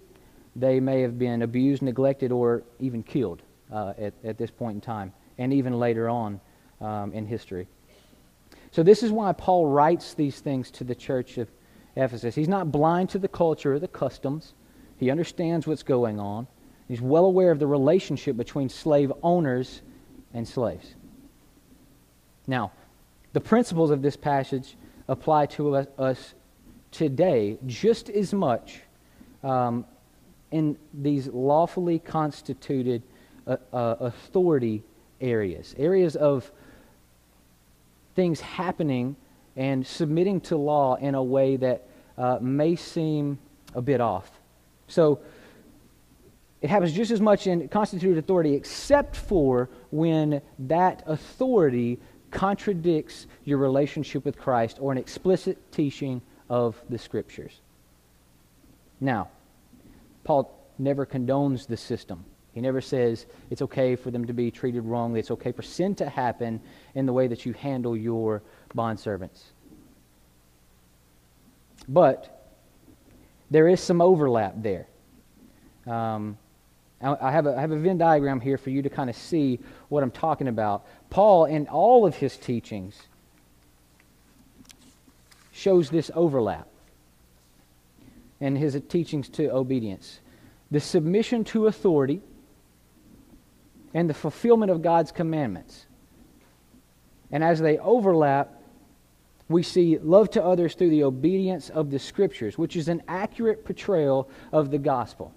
they 0.56 0.80
may 0.80 1.02
have 1.02 1.18
been 1.18 1.42
abused, 1.42 1.82
neglected, 1.82 2.32
or 2.32 2.64
even 2.80 3.02
killed 3.02 3.42
uh, 3.72 3.94
at, 3.98 4.14
at 4.24 4.38
this 4.38 4.52
point 4.52 4.76
in 4.76 4.82
time, 4.82 5.14
and 5.38 5.52
even 5.52 5.80
later 5.80 6.10
on 6.10 6.40
um, 6.80 7.12
in 7.14 7.26
history. 7.26 7.68
So, 8.76 8.84
this 8.84 9.04
is 9.04 9.10
why 9.10 9.32
Paul 9.32 9.68
writes 9.68 10.16
these 10.16 10.42
things 10.42 10.70
to 10.72 10.84
the 10.84 10.96
church 10.96 11.38
of 11.38 11.50
Ephesus. 11.96 12.36
He's 12.36 12.50
not 12.50 12.74
blind 12.74 13.10
to 13.12 13.18
the 13.18 13.30
culture 13.30 13.76
or 13.76 13.80
the 13.80 13.88
customs. 13.88 14.54
He 14.98 15.10
understands 15.10 15.66
what's 15.66 15.82
going 15.82 16.20
on. 16.20 16.46
He's 16.90 17.00
well 17.00 17.24
aware 17.24 17.52
of 17.52 17.60
the 17.60 17.68
relationship 17.68 18.36
between 18.36 18.68
slave 18.68 19.14
owners 19.24 19.82
and 20.34 20.46
slaves. 20.46 20.94
Now, 22.48 22.74
the 23.32 23.40
principles 23.40 23.92
of 23.92 24.02
this 24.02 24.18
passage 24.18 24.76
apply 25.08 25.46
to 25.46 25.76
us 25.78 26.34
today 26.92 27.58
just 27.66 28.10
as 28.10 28.34
much 28.34 28.82
um, 29.42 29.86
in 30.52 30.78
these 30.94 31.28
lawfully 31.28 31.98
constituted 31.98 33.04
uh, 33.48 33.56
uh, 33.72 33.96
authority 34.02 34.84
areas, 35.22 35.74
areas 35.78 36.18
of 36.18 36.52
things 38.16 38.42
happening 38.42 39.16
and 39.56 39.86
submitting 39.86 40.42
to 40.42 40.58
law 40.58 40.96
in 40.96 41.16
a 41.16 41.24
way 41.24 41.58
that 41.58 41.88
uh, 42.18 42.38
may 42.42 42.76
seem 42.76 43.38
a 43.74 43.82
bit 43.82 44.02
off. 44.02 44.32
So 44.88 45.20
it 46.62 46.70
happens 46.70 46.94
just 46.94 47.12
as 47.12 47.22
much 47.22 47.48
in 47.48 47.68
constituted 47.68 48.18
authority, 48.18 48.54
except 48.54 49.16
for 49.16 49.70
when 49.92 50.42
that 50.60 51.04
authority 51.06 52.00
contradicts 52.32 53.28
your 53.44 53.58
relationship 53.58 54.26
with 54.26 54.38
Christ 54.38 54.78
or 54.80 54.92
an 54.92 54.98
explicit 54.98 55.72
teaching 55.72 56.22
of 56.50 56.82
the 56.90 56.98
Scriptures. 56.98 57.62
Now, 59.00 59.30
Paul 60.24 60.52
never 60.78 61.06
condones 61.06 61.68
the 61.68 61.78
system. 61.78 62.26
He 62.56 62.62
never 62.62 62.80
says 62.80 63.26
it's 63.50 63.62
okay 63.62 63.98
for 63.98 64.12
them 64.12 64.26
to 64.26 64.34
be 64.34 64.50
treated 64.50 64.86
wrongly. 64.86 65.20
It's 65.20 65.30
okay 65.30 65.52
for 65.52 65.62
sin 65.62 65.94
to 65.96 66.10
happen 66.10 66.62
in 66.96 67.06
the 67.06 67.12
way 67.12 67.28
that 67.28 67.46
you 67.46 67.52
handle 67.52 67.98
your 67.98 68.42
bondservants. 68.74 69.44
But 71.90 72.50
there 73.52 73.68
is 73.68 73.82
some 73.82 74.02
overlap 74.02 74.54
there. 74.56 74.88
Um, 75.86 76.38
I 77.02 77.30
have, 77.30 77.46
a, 77.46 77.58
I 77.58 77.62
have 77.62 77.72
a 77.72 77.78
Venn 77.78 77.98
diagram 77.98 78.40
here 78.40 78.58
for 78.58 78.70
you 78.70 78.82
to 78.82 78.90
kind 78.90 79.10
of 79.10 79.18
see 79.18 79.60
what 79.90 80.02
I'm 80.02 80.10
talking 80.10 80.48
about. 80.48 80.88
Paul, 81.10 81.46
in 81.46 81.68
all 81.68 82.06
of 82.06 82.16
his 82.16 82.38
teachings, 82.38 82.96
shows 85.52 85.90
this 85.90 86.10
overlap 86.16 86.70
in 88.40 88.56
his 88.56 88.82
teachings 88.88 89.28
to 89.30 89.50
obedience. 89.50 90.22
The 90.72 90.80
submission 90.80 91.44
to 91.46 91.68
authority 91.68 92.22
and 93.96 94.10
the 94.10 94.14
fulfillment 94.14 94.70
of 94.70 94.82
God's 94.82 95.12
commandments. 95.12 95.88
And 97.32 97.44
as 97.44 97.60
they 97.60 97.78
overlap, 97.80 98.62
we 99.48 99.64
see 99.64 99.98
love 99.98 100.30
to 100.32 100.44
others 100.44 100.76
through 100.76 100.90
the 100.90 101.04
obedience 101.06 101.70
of 101.70 101.90
the 101.90 101.98
Scriptures, 101.98 102.58
which 102.58 102.76
is 102.76 102.90
an 102.90 103.02
accurate 103.08 103.64
portrayal 103.64 104.30
of 104.52 104.70
the 104.70 104.78
gospel. 104.78 105.34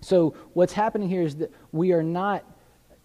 So, 0.00 0.34
what's 0.52 0.72
happening 0.72 1.08
here 1.08 1.22
is 1.22 1.36
that 1.36 1.52
we 1.72 1.92
are 1.92 2.04
not 2.04 2.44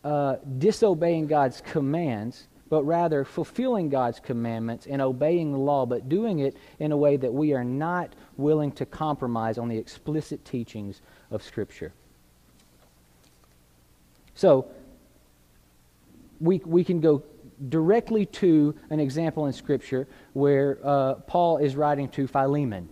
uh, 0.04 0.36
disobeying 0.60 1.26
God's 1.26 1.60
commands, 1.62 2.50
but 2.70 2.84
rather 2.84 3.26
fulfilling 3.26 3.90
God's 3.90 4.20
commandments 4.20 4.86
and 4.86 5.02
obeying 5.02 5.54
the 5.54 5.58
law, 5.58 5.88
but 5.88 6.08
doing 6.08 6.40
it 6.40 6.56
in 6.78 6.92
a 6.92 6.98
way 6.98 7.18
that 7.18 7.34
we 7.34 7.54
are 7.54 7.64
not 7.64 8.14
willing 8.38 8.72
to 8.74 8.86
compromise 8.86 9.58
on 9.58 9.70
the 9.70 9.78
explicit 9.78 10.46
teachings 10.46 11.02
of 11.32 11.42
Scripture. 11.42 11.94
So, 14.42 14.66
we, 16.40 16.64
we 16.66 16.84
can 16.84 17.00
go 17.00 17.22
directly 17.70 18.26
to 18.26 18.74
an 18.90 19.00
example 19.00 19.46
in 19.46 19.54
Scripture 19.54 20.08
where 20.34 20.80
uh, 20.84 21.14
Paul 21.28 21.58
is 21.60 21.76
writing 21.76 22.10
to 22.10 22.26
Philemon. 22.26 22.90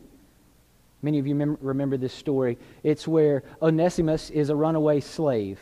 Many 1.02 1.18
of 1.18 1.26
you 1.26 1.34
mem- 1.34 1.58
remember 1.60 1.98
this 1.98 2.14
story. 2.14 2.60
It's 2.84 3.08
where 3.08 3.42
Onesimus 3.64 4.30
is 4.30 4.52
a 4.52 4.56
runaway 4.56 5.00
slave. 5.00 5.60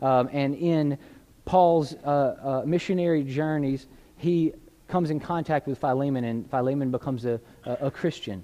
Um, 0.00 0.30
and 0.32 0.54
in 0.54 0.96
Paul's 1.44 1.92
uh, 1.92 1.98
uh, 2.08 2.62
missionary 2.64 3.22
journeys, 3.22 3.88
he 4.16 4.54
comes 4.88 5.10
in 5.10 5.20
contact 5.20 5.66
with 5.66 5.76
Philemon, 5.76 6.24
and 6.24 6.48
Philemon 6.50 6.90
becomes 6.90 7.26
a, 7.26 7.38
a, 7.66 7.88
a 7.88 7.90
Christian. 7.90 8.42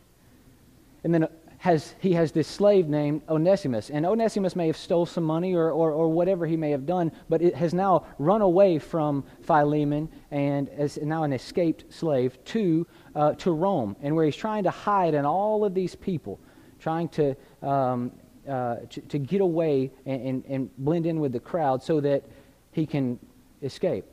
And 1.04 1.14
then 1.14 1.26
has, 1.62 1.94
he 2.00 2.12
has 2.12 2.32
this 2.32 2.48
slave 2.48 2.88
named 2.88 3.22
Onesimus. 3.28 3.88
And 3.88 4.04
Onesimus 4.04 4.56
may 4.56 4.66
have 4.66 4.76
stole 4.76 5.06
some 5.06 5.22
money 5.22 5.54
or, 5.54 5.70
or, 5.70 5.92
or 5.92 6.08
whatever 6.08 6.44
he 6.44 6.56
may 6.56 6.72
have 6.72 6.86
done, 6.86 7.12
but 7.28 7.40
it 7.40 7.54
has 7.54 7.72
now 7.72 8.04
run 8.18 8.42
away 8.42 8.80
from 8.80 9.22
Philemon 9.42 10.08
and 10.32 10.68
is 10.76 10.98
now 11.00 11.22
an 11.22 11.32
escaped 11.32 11.84
slave 11.94 12.36
to, 12.46 12.84
uh, 13.14 13.34
to 13.34 13.52
Rome, 13.52 13.94
and 14.02 14.16
where 14.16 14.24
he's 14.24 14.34
trying 14.34 14.64
to 14.64 14.72
hide 14.72 15.14
in 15.14 15.24
all 15.24 15.64
of 15.64 15.72
these 15.72 15.94
people, 15.94 16.40
trying 16.80 17.08
to, 17.10 17.36
um, 17.62 18.10
uh, 18.48 18.78
to, 18.90 19.00
to, 19.02 19.18
get 19.20 19.40
away 19.40 19.92
and, 20.04 20.20
and, 20.20 20.44
and 20.46 20.76
blend 20.78 21.06
in 21.06 21.20
with 21.20 21.30
the 21.30 21.38
crowd 21.38 21.80
so 21.80 22.00
that 22.00 22.24
he 22.72 22.84
can 22.84 23.20
escape. 23.62 24.04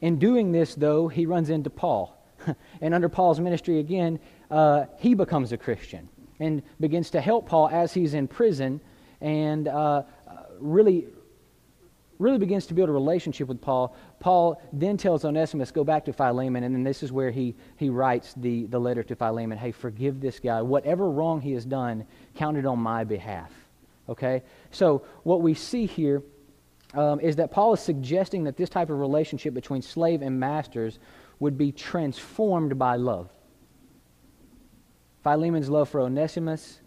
In 0.00 0.20
doing 0.20 0.52
this, 0.52 0.76
though, 0.76 1.08
he 1.08 1.26
runs 1.26 1.50
into 1.50 1.70
Paul. 1.70 2.16
and 2.80 2.94
under 2.94 3.08
Paul's 3.08 3.40
ministry 3.40 3.80
again, 3.80 4.20
uh, 4.48 4.84
he 4.96 5.14
becomes 5.14 5.50
a 5.50 5.56
Christian 5.56 6.08
and 6.40 6.62
begins 6.80 7.10
to 7.10 7.20
help 7.20 7.46
Paul 7.46 7.68
as 7.68 7.94
he's 7.94 8.14
in 8.14 8.26
prison 8.26 8.80
and 9.20 9.68
uh, 9.68 10.02
really 10.58 11.06
really 12.20 12.38
begins 12.38 12.66
to 12.66 12.74
build 12.74 12.88
a 12.88 12.92
relationship 12.92 13.48
with 13.48 13.60
Paul. 13.60 13.96
Paul 14.20 14.60
then 14.74 14.98
tells 14.98 15.24
Onesimus, 15.24 15.70
go 15.70 15.82
back 15.82 16.04
to 16.04 16.12
Philemon, 16.12 16.64
and 16.64 16.74
then 16.74 16.84
this 16.84 17.02
is 17.02 17.10
where 17.10 17.30
he, 17.30 17.56
he 17.76 17.88
writes 17.88 18.34
the, 18.36 18.66
the 18.66 18.78
letter 18.78 19.02
to 19.02 19.16
Philemon. 19.16 19.56
Hey, 19.56 19.72
forgive 19.72 20.20
this 20.20 20.38
guy. 20.38 20.60
Whatever 20.60 21.10
wrong 21.10 21.40
he 21.40 21.52
has 21.52 21.64
done, 21.64 22.04
count 22.34 22.58
it 22.58 22.66
on 22.66 22.78
my 22.78 23.04
behalf. 23.04 23.50
Okay? 24.06 24.42
So 24.70 25.02
what 25.22 25.40
we 25.40 25.54
see 25.54 25.86
here 25.86 26.22
um, 26.92 27.20
is 27.20 27.36
that 27.36 27.50
Paul 27.50 27.72
is 27.72 27.80
suggesting 27.80 28.44
that 28.44 28.56
this 28.56 28.68
type 28.68 28.90
of 28.90 28.98
relationship 28.98 29.54
between 29.54 29.80
slave 29.80 30.20
and 30.20 30.38
masters 30.38 30.98
would 31.38 31.56
be 31.56 31.72
transformed 31.72 32.78
by 32.78 32.96
love. 32.96 33.30
Philemon's 35.22 35.68
love 35.68 35.88
for 35.88 36.00
Onesimus, 36.00 36.80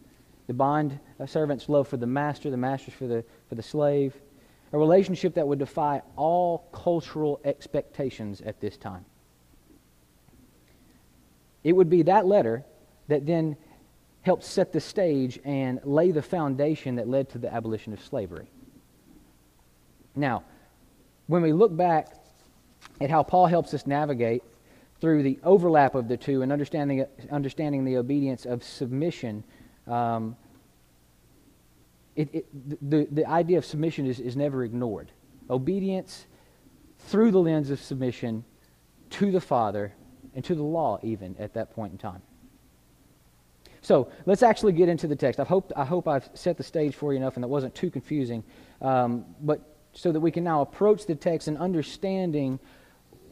the 0.48 0.54
bond 0.54 1.00
servant's 1.26 1.70
love 1.70 1.88
for 1.88 1.98
the 1.98 2.08
master, 2.08 2.50
the 2.50 2.58
master's 2.58 2.94
for 2.94 3.08
the, 3.08 3.24
for 3.48 3.56
the 3.56 3.64
slave, 3.64 4.16
a 4.72 4.78
relationship 4.78 5.36
that 5.36 5.48
would 5.48 5.60
defy 5.60 6.02
all 6.16 6.68
cultural 6.72 7.40
expectations 7.46 8.42
at 8.42 8.60
this 8.60 8.76
time. 8.76 9.06
It 11.64 11.74
would 11.74 11.90
be 11.90 12.02
that 12.04 12.26
letter 12.26 12.66
that 13.08 13.26
then 13.26 13.56
helped 14.24 14.44
set 14.44 14.72
the 14.72 14.80
stage 14.80 15.40
and 15.46 15.80
lay 15.84 16.12
the 16.12 16.22
foundation 16.22 16.96
that 16.96 17.08
led 17.08 17.30
to 17.30 17.38
the 17.38 17.54
abolition 17.54 17.94
of 17.94 18.04
slavery. 18.04 18.48
Now, 20.16 20.44
when 21.28 21.42
we 21.42 21.54
look 21.54 21.76
back 21.76 22.16
at 23.00 23.10
how 23.10 23.24
Paul 23.24 23.48
helps 23.48 23.74
us 23.74 23.86
navigate 23.86 24.44
through 25.04 25.22
the 25.22 25.38
overlap 25.44 25.96
of 25.96 26.08
the 26.08 26.16
two 26.16 26.44
and 26.44 26.52
understanding, 26.54 27.06
understanding 27.30 27.84
the 27.84 27.98
obedience 27.98 28.46
of 28.46 28.64
submission, 28.64 29.44
um, 29.86 30.34
it, 32.16 32.30
it, 32.32 32.90
the, 32.90 33.06
the 33.12 33.26
idea 33.26 33.58
of 33.58 33.66
submission 33.66 34.06
is, 34.06 34.22
is 34.22 34.38
never 34.38 34.64
ignored. 34.64 35.12
Obedience 35.50 36.26
through 37.00 37.32
the 37.32 37.38
lens 37.38 37.70
of 37.70 37.82
submission 37.82 38.46
to 39.10 39.30
the 39.30 39.42
Father 39.42 39.94
and 40.36 40.46
to 40.46 40.56
the 40.56 40.64
law, 40.64 40.98
even 41.04 41.36
at 41.38 41.54
that 41.54 41.76
point 41.76 41.92
in 41.92 41.98
time. 41.98 42.22
So 43.82 44.10
let's 44.26 44.42
actually 44.42 44.72
get 44.72 44.88
into 44.88 45.08
the 45.08 45.18
text. 45.18 45.38
I 45.38 45.44
hope, 45.44 45.74
I 45.76 45.84
hope 45.84 46.08
I've 46.08 46.30
set 46.34 46.56
the 46.56 46.64
stage 46.64 46.96
for 46.96 47.12
you 47.12 47.18
enough 47.18 47.36
and 47.36 47.44
that 47.44 47.50
wasn't 47.50 47.76
too 47.76 47.92
confusing. 47.92 48.42
Um, 48.82 49.26
but 49.42 49.76
so 49.92 50.14
that 50.14 50.22
we 50.22 50.32
can 50.32 50.46
now 50.46 50.62
approach 50.62 51.06
the 51.08 51.16
text 51.16 51.50
and 51.50 51.58
understanding 51.58 52.58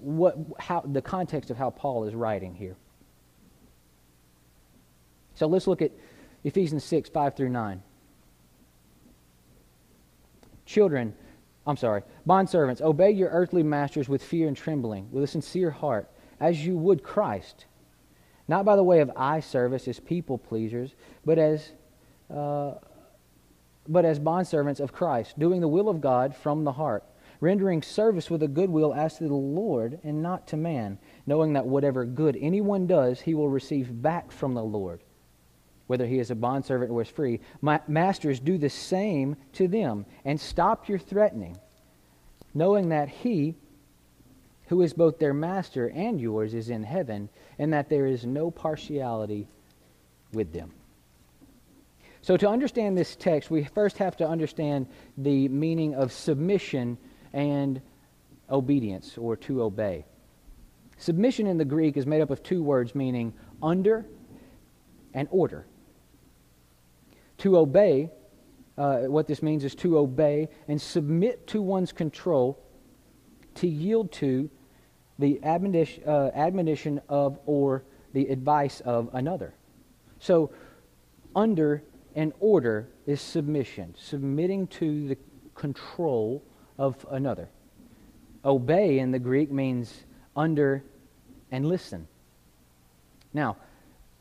what, 0.01 0.37
how, 0.59 0.81
the 0.81 1.01
context 1.01 1.49
of 1.49 1.57
how 1.57 1.69
Paul 1.69 2.05
is 2.05 2.13
writing 2.13 2.55
here. 2.55 2.75
So 5.35 5.47
let's 5.47 5.67
look 5.67 5.81
at 5.81 5.91
Ephesians 6.43 6.83
6, 6.83 7.09
5 7.09 7.35
through 7.35 7.49
9. 7.49 7.81
Children, 10.65 11.13
I'm 11.65 11.77
sorry, 11.77 12.03
bondservants, 12.27 12.81
obey 12.81 13.11
your 13.11 13.29
earthly 13.29 13.63
masters 13.63 14.07
with 14.07 14.23
fear 14.23 14.47
and 14.47 14.57
trembling, 14.57 15.09
with 15.11 15.23
a 15.23 15.27
sincere 15.27 15.71
heart, 15.71 16.09
as 16.39 16.65
you 16.65 16.77
would 16.77 17.03
Christ, 17.03 17.65
not 18.47 18.65
by 18.65 18.75
the 18.75 18.83
way 18.83 18.99
of 18.99 19.11
eye 19.15 19.39
service 19.39 19.87
as 19.87 19.99
people 19.99 20.37
pleasers, 20.37 20.95
but 21.25 21.37
as 21.37 21.71
uh, 22.29 22.75
but 23.87 24.05
as 24.05 24.19
bondservants 24.19 24.79
of 24.79 24.93
Christ, 24.93 25.37
doing 25.37 25.59
the 25.59 25.67
will 25.67 25.89
of 25.89 26.01
God 26.01 26.35
from 26.35 26.63
the 26.63 26.71
heart, 26.71 27.03
rendering 27.41 27.81
service 27.81 28.29
with 28.29 28.41
a 28.43 28.47
good 28.47 28.69
will 28.69 28.93
as 28.93 29.17
to 29.17 29.27
the 29.27 29.33
Lord 29.33 29.99
and 30.03 30.23
not 30.23 30.47
to 30.47 30.57
man, 30.57 30.97
knowing 31.25 31.53
that 31.53 31.67
whatever 31.67 32.05
good 32.05 32.37
anyone 32.39 32.87
does, 32.87 33.19
he 33.19 33.33
will 33.33 33.49
receive 33.49 34.01
back 34.01 34.31
from 34.31 34.53
the 34.53 34.63
Lord 34.63 35.01
whether 35.91 36.07
he 36.07 36.19
is 36.19 36.31
a 36.31 36.35
bondservant 36.35 36.89
or 36.89 37.01
is 37.01 37.09
free. 37.09 37.41
My, 37.59 37.81
masters, 37.85 38.39
do 38.39 38.57
the 38.57 38.69
same 38.69 39.35
to 39.51 39.67
them, 39.67 40.05
and 40.23 40.39
stop 40.39 40.87
your 40.87 40.97
threatening, 40.97 41.57
knowing 42.53 42.87
that 42.89 43.09
he 43.09 43.55
who 44.67 44.83
is 44.83 44.93
both 44.93 45.19
their 45.19 45.33
master 45.33 45.89
and 45.89 46.21
yours 46.21 46.53
is 46.53 46.69
in 46.69 46.81
heaven, 46.81 47.27
and 47.59 47.73
that 47.73 47.89
there 47.89 48.05
is 48.05 48.25
no 48.25 48.49
partiality 48.49 49.49
with 50.31 50.53
them. 50.53 50.71
So, 52.21 52.37
to 52.37 52.47
understand 52.47 52.97
this 52.97 53.17
text, 53.17 53.51
we 53.51 53.65
first 53.65 53.97
have 53.97 54.15
to 54.15 54.25
understand 54.25 54.87
the 55.17 55.49
meaning 55.49 55.93
of 55.93 56.13
submission 56.13 56.97
and 57.33 57.81
obedience, 58.49 59.17
or 59.17 59.35
to 59.37 59.63
obey. 59.63 60.05
Submission 60.97 61.47
in 61.47 61.57
the 61.57 61.65
Greek 61.65 61.97
is 61.97 62.05
made 62.05 62.21
up 62.21 62.29
of 62.29 62.43
two 62.43 62.61
words 62.61 62.93
meaning 62.93 63.33
under 63.63 64.05
and 65.13 65.27
order. 65.31 65.65
To 67.39 67.57
obey, 67.57 68.11
uh, 68.77 68.99
what 69.01 69.27
this 69.27 69.41
means 69.41 69.63
is 69.63 69.73
to 69.75 69.97
obey 69.97 70.49
and 70.67 70.79
submit 70.79 71.47
to 71.47 71.61
one's 71.61 71.91
control, 71.91 72.59
to 73.55 73.67
yield 73.67 74.11
to 74.13 74.49
the 75.17 75.43
admonition, 75.43 76.03
uh, 76.07 76.31
admonition 76.35 77.01
of 77.09 77.39
or 77.45 77.83
the 78.13 78.27
advice 78.27 78.81
of 78.81 79.09
another. 79.13 79.55
So, 80.19 80.51
under 81.35 81.83
and 82.15 82.33
order 82.39 82.89
is 83.05 83.21
submission, 83.21 83.95
submitting 83.97 84.67
to 84.67 85.07
the 85.07 85.17
control 85.55 86.43
of 86.77 87.05
another. 87.11 87.49
Obey 88.43 88.99
in 88.99 89.11
the 89.11 89.19
Greek 89.19 89.51
means 89.51 90.03
under 90.35 90.83
and 91.51 91.67
listen. 91.67 92.07
Now, 93.33 93.57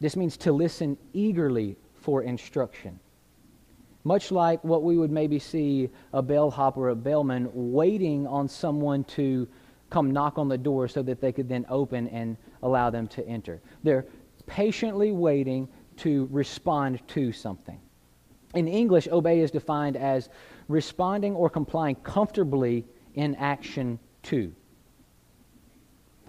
this 0.00 0.16
means 0.16 0.36
to 0.38 0.52
listen 0.52 0.96
eagerly 1.12 1.76
for 2.00 2.22
instruction. 2.22 2.98
Much 4.04 4.30
like 4.30 4.62
what 4.64 4.82
we 4.82 4.96
would 4.96 5.10
maybe 5.10 5.38
see 5.38 5.90
a 6.12 6.22
bellhop 6.22 6.76
or 6.76 6.88
a 6.88 6.96
bellman 6.96 7.50
waiting 7.52 8.26
on 8.26 8.48
someone 8.48 9.04
to 9.04 9.46
come 9.90 10.10
knock 10.10 10.38
on 10.38 10.48
the 10.48 10.56
door 10.56 10.88
so 10.88 11.02
that 11.02 11.20
they 11.20 11.32
could 11.32 11.48
then 11.48 11.66
open 11.68 12.08
and 12.08 12.36
allow 12.62 12.88
them 12.88 13.06
to 13.08 13.26
enter. 13.26 13.60
They're 13.82 14.06
patiently 14.46 15.12
waiting 15.12 15.68
to 15.98 16.28
respond 16.30 17.06
to 17.08 17.32
something. 17.32 17.78
In 18.54 18.66
English, 18.66 19.06
obey 19.08 19.40
is 19.40 19.50
defined 19.50 19.96
as 19.96 20.28
responding 20.70 21.34
or 21.34 21.50
complying 21.50 21.96
comfortably 21.96 22.86
in 23.14 23.34
action 23.34 23.98
to. 24.22 24.54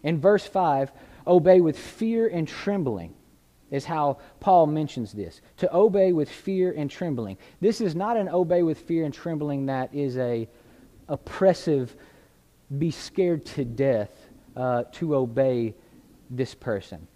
In 0.04 0.20
verse 0.20 0.46
5, 0.46 0.92
obey 1.28 1.62
with 1.62 1.78
fear 1.78 2.28
and 2.28 2.48
trembling 2.48 3.14
is 3.70 3.86
how 3.86 4.18
Paul 4.40 4.68
mentions 4.68 5.14
this. 5.14 5.42
To 5.58 5.76
obey 5.76 6.12
with 6.12 6.30
fear 6.30 6.74
and 6.76 6.90
trembling. 6.90 7.38
This 7.62 7.80
is 7.80 7.96
not 7.96 8.18
an 8.18 8.28
obey 8.28 8.64
with 8.64 8.80
fear 8.80 9.06
and 9.06 9.14
trembling 9.14 9.68
that 9.68 9.94
is 9.94 10.18
a 10.18 10.48
oppressive, 11.08 11.96
be 12.78 12.92
scared 12.92 13.46
to 13.46 13.64
death 13.64 14.12
uh, 14.56 14.84
to 14.94 15.16
obey 15.16 15.74
this 16.30 16.56
person. 16.56 17.08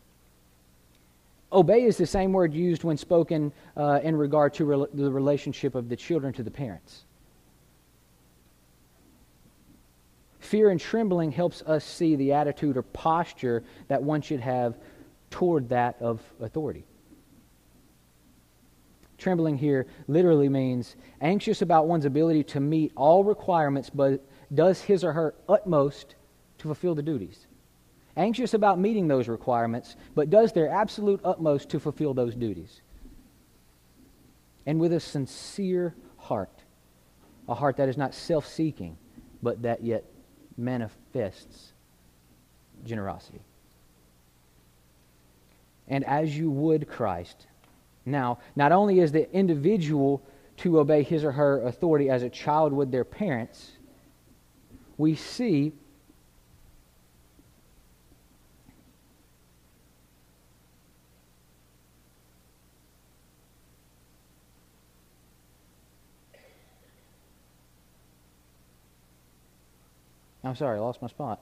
Obey 1.52 1.84
is 1.84 1.98
the 1.98 2.06
same 2.06 2.34
word 2.34 2.54
used 2.54 2.84
when 2.84 2.98
spoken 2.98 3.52
uh, 3.78 4.00
in 4.04 4.16
regard 4.16 4.54
to 4.54 4.66
re- 4.66 4.88
the 4.94 5.10
relationship 5.10 5.76
of 5.76 5.88
the 5.88 5.96
children 5.96 6.34
to 6.34 6.44
the 6.44 6.52
parents. 6.52 7.06
Fear 10.46 10.70
and 10.70 10.80
trembling 10.80 11.32
helps 11.32 11.64
us 11.64 11.84
see 11.84 12.16
the 12.16 12.34
attitude 12.34 12.78
or 12.78 12.84
posture 12.84 13.64
that 13.88 14.04
one 14.04 14.22
should 14.22 14.42
have 14.42 14.78
toward 15.32 15.70
that 15.70 16.00
of 16.00 16.22
authority. 16.40 16.86
Trembling 19.18 19.58
here 19.58 19.88
literally 20.08 20.48
means 20.48 20.98
anxious 21.20 21.64
about 21.64 21.88
one's 21.88 22.06
ability 22.06 22.44
to 22.44 22.60
meet 22.60 22.92
all 22.96 23.24
requirements, 23.24 23.90
but 23.90 24.24
does 24.54 24.82
his 24.82 25.04
or 25.04 25.14
her 25.14 25.34
utmost 25.50 26.14
to 26.60 26.68
fulfill 26.68 26.94
the 26.94 27.02
duties. 27.02 27.48
Anxious 28.16 28.54
about 28.54 28.78
meeting 28.78 29.08
those 29.08 29.28
requirements, 29.28 29.96
but 30.14 30.30
does 30.30 30.54
their 30.54 30.70
absolute 30.70 31.22
utmost 31.24 31.70
to 31.70 31.80
fulfill 31.80 32.14
those 32.14 32.36
duties. 32.36 32.82
And 34.68 34.80
with 34.80 34.94
a 34.94 35.00
sincere 35.00 35.96
heart, 36.18 36.64
a 37.50 37.56
heart 37.56 37.78
that 37.78 37.90
is 37.90 37.98
not 37.98 38.14
self 38.14 38.46
seeking, 38.48 38.96
but 39.42 39.64
that 39.64 39.84
yet 39.84 40.06
manifests 40.58 41.74
generosity 42.86 43.42
and 45.88 46.04
as 46.06 46.38
you 46.38 46.50
would 46.50 46.88
Christ. 46.88 47.48
Now, 48.06 48.40
not 48.56 48.72
only 48.72 49.00
is 49.00 49.12
the 49.12 49.32
individual 49.32 50.22
to 50.58 50.80
obey 50.80 51.04
his 51.04 51.24
or 51.24 51.32
her 51.32 51.62
authority 51.62 52.10
as 52.10 52.24
a 52.24 52.30
child 52.30 52.74
would 52.74 52.92
their 52.92 53.04
parents, 53.04 53.72
we 54.98 55.16
see 55.16 55.74
I'm 70.56 70.60
sorry, 70.60 70.78
I 70.78 70.82
lost 70.82 71.02
my 71.02 71.10
spot. 71.10 71.42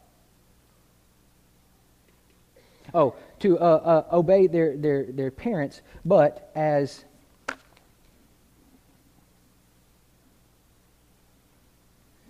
Oh, 2.96 3.14
to 3.42 3.60
uh, 3.60 3.62
uh, 3.62 4.16
obey 4.16 4.48
their, 4.48 4.76
their, 4.76 5.06
their 5.06 5.30
parents, 5.30 5.84
but 6.04 6.52
as 6.56 7.06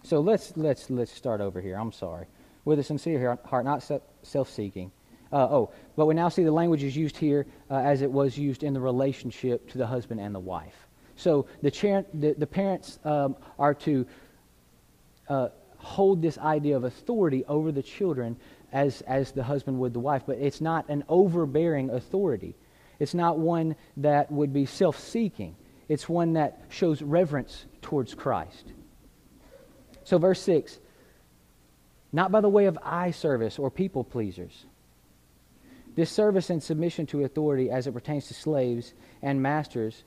So 0.03 0.19
let's 0.19 0.57
let's 0.57 0.89
let's 0.89 1.13
start 1.13 1.39
over 1.39 1.61
here. 1.61 1.77
I'm 1.77 1.93
sorry. 1.93 2.25
With 2.65 2.77
a 2.79 2.83
sincere 2.83 3.39
heart, 3.45 3.63
not 3.63 3.81
self-seeking. 4.23 4.91
Uh, 5.31 5.47
oh, 5.49 5.71
but 5.95 6.05
we 6.05 6.13
now 6.13 6.27
see 6.27 6.43
the 6.43 6.51
language 6.51 6.83
is 6.83 6.97
used 6.97 7.15
here 7.15 7.47
uh, 7.71 7.75
as 7.75 8.01
it 8.01 8.11
was 8.11 8.37
used 8.37 8.63
in 8.63 8.73
the 8.73 8.81
relationship 8.81 9.69
to 9.69 9.77
the 9.77 9.87
husband 9.87 10.19
and 10.19 10.35
the 10.35 10.39
wife. 10.39 10.75
So 11.15 11.47
the, 11.61 11.71
cha- 11.71 12.03
the, 12.13 12.35
the 12.37 12.45
parents 12.45 12.99
um, 13.05 13.37
are 13.57 13.73
to 13.73 14.05
uh, 15.29 15.47
hold 15.83 16.21
this 16.21 16.37
idea 16.37 16.75
of 16.75 16.83
authority 16.83 17.43
over 17.45 17.71
the 17.71 17.83
children 17.83 18.37
as, 18.71 19.01
as 19.01 19.31
the 19.31 19.43
husband 19.43 19.79
would 19.79 19.93
the 19.93 19.99
wife, 19.99 20.23
but 20.25 20.37
it's 20.37 20.61
not 20.61 20.87
an 20.89 21.03
overbearing 21.09 21.89
authority. 21.89 22.55
It's 22.99 23.13
not 23.13 23.37
one 23.37 23.75
that 23.97 24.31
would 24.31 24.53
be 24.53 24.65
self 24.65 24.97
seeking, 24.97 25.55
it's 25.89 26.07
one 26.09 26.33
that 26.33 26.61
shows 26.69 27.01
reverence 27.01 27.65
towards 27.81 28.13
Christ. 28.15 28.71
So, 30.03 30.17
verse 30.17 30.41
6 30.41 30.79
not 32.15 32.31
by 32.31 32.41
the 32.41 32.49
way 32.49 32.67
of 32.67 32.77
eye 32.83 33.09
service 33.09 33.57
or 33.57 33.71
people 33.71 34.03
pleasers. 34.03 34.65
This 35.95 36.11
service 36.11 36.51
and 36.51 36.61
submission 36.61 37.07
to 37.07 37.23
authority 37.23 37.71
as 37.71 37.87
it 37.87 37.91
pertains 37.91 38.27
to 38.27 38.35
slaves 38.35 38.93
and 39.23 39.41
masters 39.41 40.03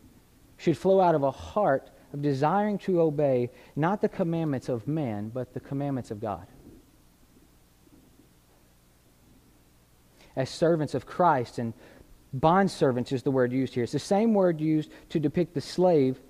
should 0.56 0.78
flow 0.78 1.00
out 1.00 1.16
of 1.16 1.24
a 1.24 1.32
heart 1.32 1.90
of 2.12 2.22
desiring 2.22 2.78
to 2.78 3.00
obey 3.00 3.50
not 3.74 4.00
the 4.00 4.08
commandments 4.08 4.68
of 4.68 4.86
man, 4.86 5.30
but 5.32 5.52
the 5.54 5.60
commandments 5.60 6.10
of 6.10 6.20
God. 6.20 6.46
as 10.36 10.50
servants 10.50 10.94
of 10.94 11.06
Christ. 11.06 11.58
And 11.58 11.72
bondservants 12.38 13.12
is 13.12 13.22
the 13.22 13.30
word 13.30 13.52
used 13.52 13.74
here. 13.74 13.82
It's 13.82 13.92
the 13.92 13.98
same 13.98 14.34
word 14.34 14.60
used 14.60 14.90
to 15.08 15.18
depict 15.18 15.54
the 15.54 15.60
slave. 15.60 16.20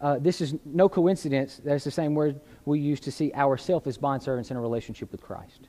Uh, 0.00 0.18
this 0.18 0.40
is 0.40 0.54
no 0.64 0.88
coincidence. 0.88 1.60
That's 1.64 1.84
the 1.84 1.90
same 1.90 2.14
word 2.14 2.40
we 2.64 2.80
use 2.80 3.00
to 3.00 3.12
see 3.12 3.32
ourselves 3.32 3.86
as 3.86 3.96
bondservants 3.96 4.50
in 4.50 4.56
a 4.56 4.60
relationship 4.60 5.10
with 5.12 5.22
Christ. 5.22 5.68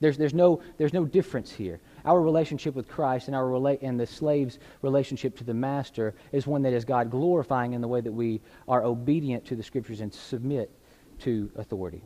There's, 0.00 0.16
there's, 0.16 0.34
no, 0.34 0.62
there's 0.78 0.94
no 0.94 1.04
difference 1.04 1.52
here. 1.52 1.78
Our 2.04 2.20
relationship 2.20 2.74
with 2.74 2.88
Christ 2.88 3.28
and, 3.28 3.36
our 3.36 3.44
rela- 3.44 3.78
and 3.82 3.98
the 3.98 4.06
slave's 4.06 4.58
relationship 4.82 5.36
to 5.38 5.44
the 5.44 5.54
master 5.54 6.14
is 6.32 6.46
one 6.46 6.62
that 6.62 6.72
is 6.72 6.84
God 6.84 7.10
glorifying 7.10 7.72
in 7.72 7.80
the 7.80 7.88
way 7.88 8.00
that 8.00 8.12
we 8.12 8.40
are 8.68 8.82
obedient 8.84 9.44
to 9.46 9.56
the 9.56 9.62
scriptures 9.62 10.00
and 10.00 10.12
submit 10.12 10.70
to 11.20 11.50
authority. 11.56 12.02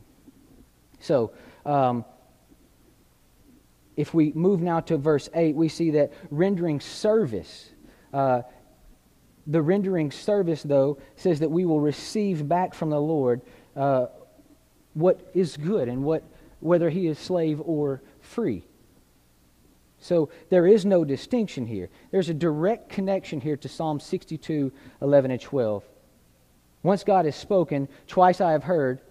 So, 0.99 1.33
um, 1.65 2.05
if 3.95 4.13
we 4.13 4.31
move 4.33 4.61
now 4.61 4.81
to 4.81 4.97
verse 4.97 5.29
8, 5.33 5.55
we 5.55 5.69
see 5.69 5.91
that 5.91 6.11
rendering 6.29 6.79
service, 6.81 7.69
uh, 8.13 8.41
the 9.47 9.61
rendering 9.61 10.11
service, 10.11 10.63
though, 10.63 10.97
says 11.15 11.39
that 11.39 11.49
we 11.49 11.65
will 11.65 11.79
receive 11.79 12.47
back 12.47 12.73
from 12.73 12.89
the 12.89 12.99
Lord 12.99 13.41
uh, 13.75 14.07
what 14.93 15.29
is 15.33 15.55
good 15.55 15.87
and 15.87 16.03
what, 16.03 16.23
whether 16.59 16.89
he 16.89 17.07
is 17.07 17.19
slave 17.19 17.61
or 17.63 18.01
free. 18.19 18.65
So 20.05 20.29
there 20.51 20.67
is 20.67 20.85
no 20.85 21.03
distinction 21.03 21.65
here. 21.65 21.89
There's 22.11 22.29
a 22.29 22.33
direct 22.35 22.89
connection 22.89 23.41
here 23.41 23.57
to 23.57 23.67
Psalm 23.67 23.99
62, 23.99 24.71
11, 25.01 25.31
and 25.31 25.41
12. 25.41 25.83
Once 26.83 27.03
God 27.03 27.25
has 27.25 27.35
spoken, 27.35 27.87
twice 28.05 28.39
I 28.39 28.51
have 28.51 28.63
heard 28.63 29.01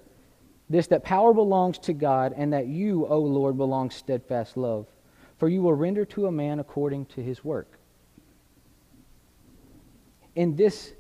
this 0.71 0.87
that 0.87 1.03
power 1.03 1.35
belongs 1.35 1.79
to 1.81 1.93
God, 1.93 2.33
and 2.37 2.53
that 2.53 2.69
you, 2.69 3.09
O 3.09 3.19
Lord, 3.19 3.57
belong 3.57 3.91
steadfast 3.91 4.57
love. 4.57 4.87
For 5.39 5.49
you 5.49 5.63
will 5.63 5.75
render 5.75 6.05
to 6.05 6.29
a 6.29 6.33
man 6.33 6.61
according 6.61 7.07
to 7.07 7.21
his 7.21 7.45
work. 7.45 7.77
In 10.37 10.55
this, 10.55 10.93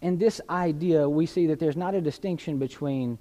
in 0.00 0.18
this 0.18 0.40
idea, 0.50 1.08
we 1.08 1.26
see 1.26 1.46
that 1.46 1.60
there's 1.60 1.76
not 1.76 1.94
a 1.94 2.00
distinction 2.00 2.58
between 2.58 3.16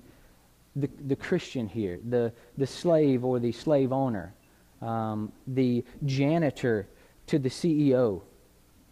the, 0.76 0.90
the 1.06 1.16
Christian 1.16 1.68
here, 1.68 2.00
the, 2.10 2.34
the 2.58 2.66
slave 2.66 3.24
or 3.24 3.38
the 3.38 3.52
slave 3.52 3.94
owner, 3.94 4.34
um, 4.82 5.32
the 5.48 5.84
janitor 6.06 6.88
to 7.28 7.40
the 7.40 7.50
CEO, 7.50 8.22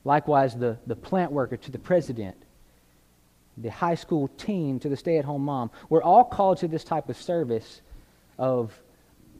likewise 0.04 0.56
the, 0.56 0.78
the 0.88 0.95
plant 0.95 1.32
worker 1.32 1.58
to 1.58 1.71
the 1.71 1.80
president, 1.80 2.36
the 3.58 3.69
high 3.69 3.95
school 3.95 4.30
teen 4.38 4.80
to 4.80 4.89
the 4.89 4.95
stay 4.95 5.17
at 5.17 5.25
home 5.25 5.43
mom. 5.43 5.71
We're 5.89 6.04
all 6.04 6.23
called 6.23 6.60
to 6.60 6.67
this 6.67 6.84
type 6.84 7.10
of 7.10 7.17
service 7.17 7.82
of 8.38 8.80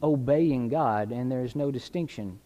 obeying 0.04 0.70
God, 0.70 1.12
and 1.12 1.32
there's 1.32 1.56
no 1.56 1.72
distinction. 1.72 2.40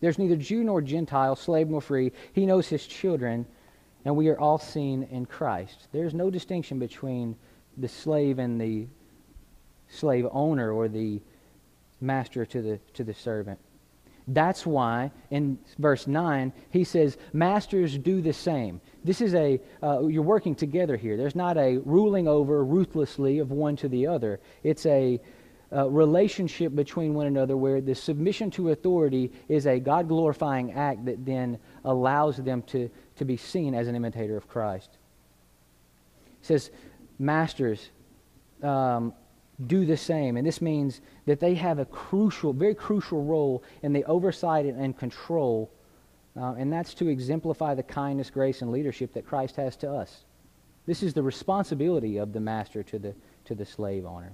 There's 0.00 0.18
neither 0.18 0.36
Jew 0.36 0.62
nor 0.62 0.80
Gentile, 0.80 1.34
slave 1.34 1.68
nor 1.68 1.80
free. 1.80 2.12
He 2.32 2.46
knows 2.46 2.68
his 2.68 2.86
children 2.86 3.46
and 4.04 4.16
we 4.16 4.28
are 4.28 4.38
all 4.38 4.58
seen 4.58 5.02
in 5.10 5.26
Christ. 5.26 5.88
There's 5.92 6.14
no 6.14 6.30
distinction 6.30 6.78
between 6.78 7.36
the 7.76 7.88
slave 7.88 8.38
and 8.38 8.60
the 8.60 8.86
slave 9.88 10.26
owner 10.32 10.72
or 10.72 10.88
the 10.88 11.20
master 12.00 12.44
to 12.46 12.62
the, 12.62 12.80
to 12.94 13.04
the 13.04 13.14
servant. 13.14 13.58
That's 14.28 14.66
why 14.66 15.10
in 15.30 15.58
verse 15.78 16.06
9 16.06 16.52
he 16.70 16.84
says, 16.84 17.16
Masters 17.32 17.96
do 17.96 18.20
the 18.20 18.34
same. 18.34 18.80
This 19.02 19.22
is 19.22 19.34
a, 19.34 19.58
uh, 19.82 20.06
you're 20.06 20.22
working 20.22 20.54
together 20.54 20.96
here. 20.96 21.16
There's 21.16 21.34
not 21.34 21.56
a 21.56 21.78
ruling 21.78 22.28
over 22.28 22.62
ruthlessly 22.62 23.38
of 23.38 23.50
one 23.50 23.76
to 23.76 23.88
the 23.88 24.06
other. 24.06 24.38
It's 24.62 24.84
a 24.84 25.18
uh, 25.72 25.88
relationship 25.88 26.74
between 26.74 27.14
one 27.14 27.26
another 27.26 27.56
where 27.56 27.80
the 27.80 27.94
submission 27.94 28.50
to 28.50 28.70
authority 28.70 29.32
is 29.48 29.66
a 29.66 29.78
God 29.78 30.08
glorifying 30.08 30.72
act 30.72 31.06
that 31.06 31.24
then 31.24 31.58
allows 31.84 32.36
them 32.36 32.62
to, 32.62 32.90
to 33.16 33.24
be 33.24 33.36
seen 33.36 33.74
as 33.74 33.88
an 33.88 33.94
imitator 33.94 34.36
of 34.36 34.46
Christ. 34.46 34.90
It 36.42 36.46
says, 36.46 36.70
Masters, 37.18 37.90
um, 38.62 39.12
do 39.66 39.84
the 39.84 39.96
same. 39.96 40.36
And 40.36 40.46
this 40.46 40.62
means 40.62 41.00
that 41.26 41.40
they 41.40 41.54
have 41.54 41.78
a 41.78 41.84
crucial, 41.84 42.52
very 42.52 42.74
crucial 42.74 43.24
role 43.24 43.62
in 43.82 43.92
the 43.92 44.04
oversight 44.04 44.64
and 44.64 44.96
control, 44.96 45.70
uh, 46.36 46.54
and 46.54 46.72
that's 46.72 46.94
to 46.94 47.08
exemplify 47.08 47.74
the 47.74 47.82
kindness, 47.82 48.30
grace, 48.30 48.62
and 48.62 48.70
leadership 48.70 49.12
that 49.14 49.26
Christ 49.26 49.56
has 49.56 49.76
to 49.78 49.90
us. 49.90 50.24
This 50.86 51.02
is 51.02 51.12
the 51.12 51.22
responsibility 51.22 52.18
of 52.18 52.32
the 52.32 52.40
master 52.40 52.82
to 52.84 52.98
the, 52.98 53.14
to 53.46 53.54
the 53.54 53.66
slave 53.66 54.06
owner. 54.06 54.32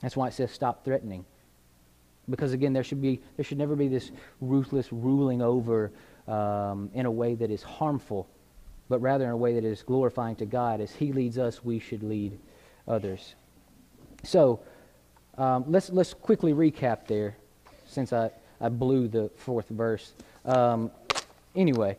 That's 0.00 0.16
why 0.16 0.28
it 0.28 0.34
says 0.34 0.50
stop 0.50 0.84
threatening. 0.84 1.24
Because 2.30 2.52
again, 2.52 2.72
there 2.72 2.84
should, 2.84 3.00
be, 3.00 3.20
there 3.36 3.44
should 3.44 3.58
never 3.58 3.76
be 3.76 3.88
this 3.88 4.10
ruthless 4.40 4.92
ruling 4.92 5.42
over 5.42 5.92
um, 6.26 6.90
in 6.94 7.06
a 7.06 7.10
way 7.10 7.34
that 7.34 7.50
is 7.50 7.62
harmful, 7.62 8.28
but 8.88 9.00
rather 9.00 9.24
in 9.24 9.30
a 9.30 9.36
way 9.36 9.54
that 9.54 9.64
is 9.64 9.82
glorifying 9.82 10.36
to 10.36 10.46
God. 10.46 10.80
As 10.80 10.92
He 10.92 11.12
leads 11.12 11.38
us, 11.38 11.64
we 11.64 11.78
should 11.78 12.02
lead 12.02 12.38
others. 12.86 13.34
So 14.24 14.60
um, 15.36 15.64
let's, 15.68 15.90
let's 15.90 16.14
quickly 16.14 16.52
recap 16.52 17.06
there, 17.06 17.36
since 17.86 18.12
I, 18.12 18.30
I 18.60 18.68
blew 18.68 19.08
the 19.08 19.30
fourth 19.36 19.68
verse. 19.68 20.12
Um, 20.44 20.90
anyway, 21.54 21.96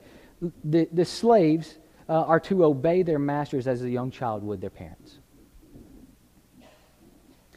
the, 0.63 0.87
the 0.91 1.05
slaves 1.05 1.77
uh, 2.07 2.23
are 2.23 2.39
to 2.41 2.65
obey 2.65 3.03
their 3.03 3.19
masters 3.19 3.67
as 3.67 3.81
a 3.83 3.89
young 3.89 4.11
child 4.11 4.43
would 4.43 4.61
their 4.61 4.69
parents, 4.69 5.19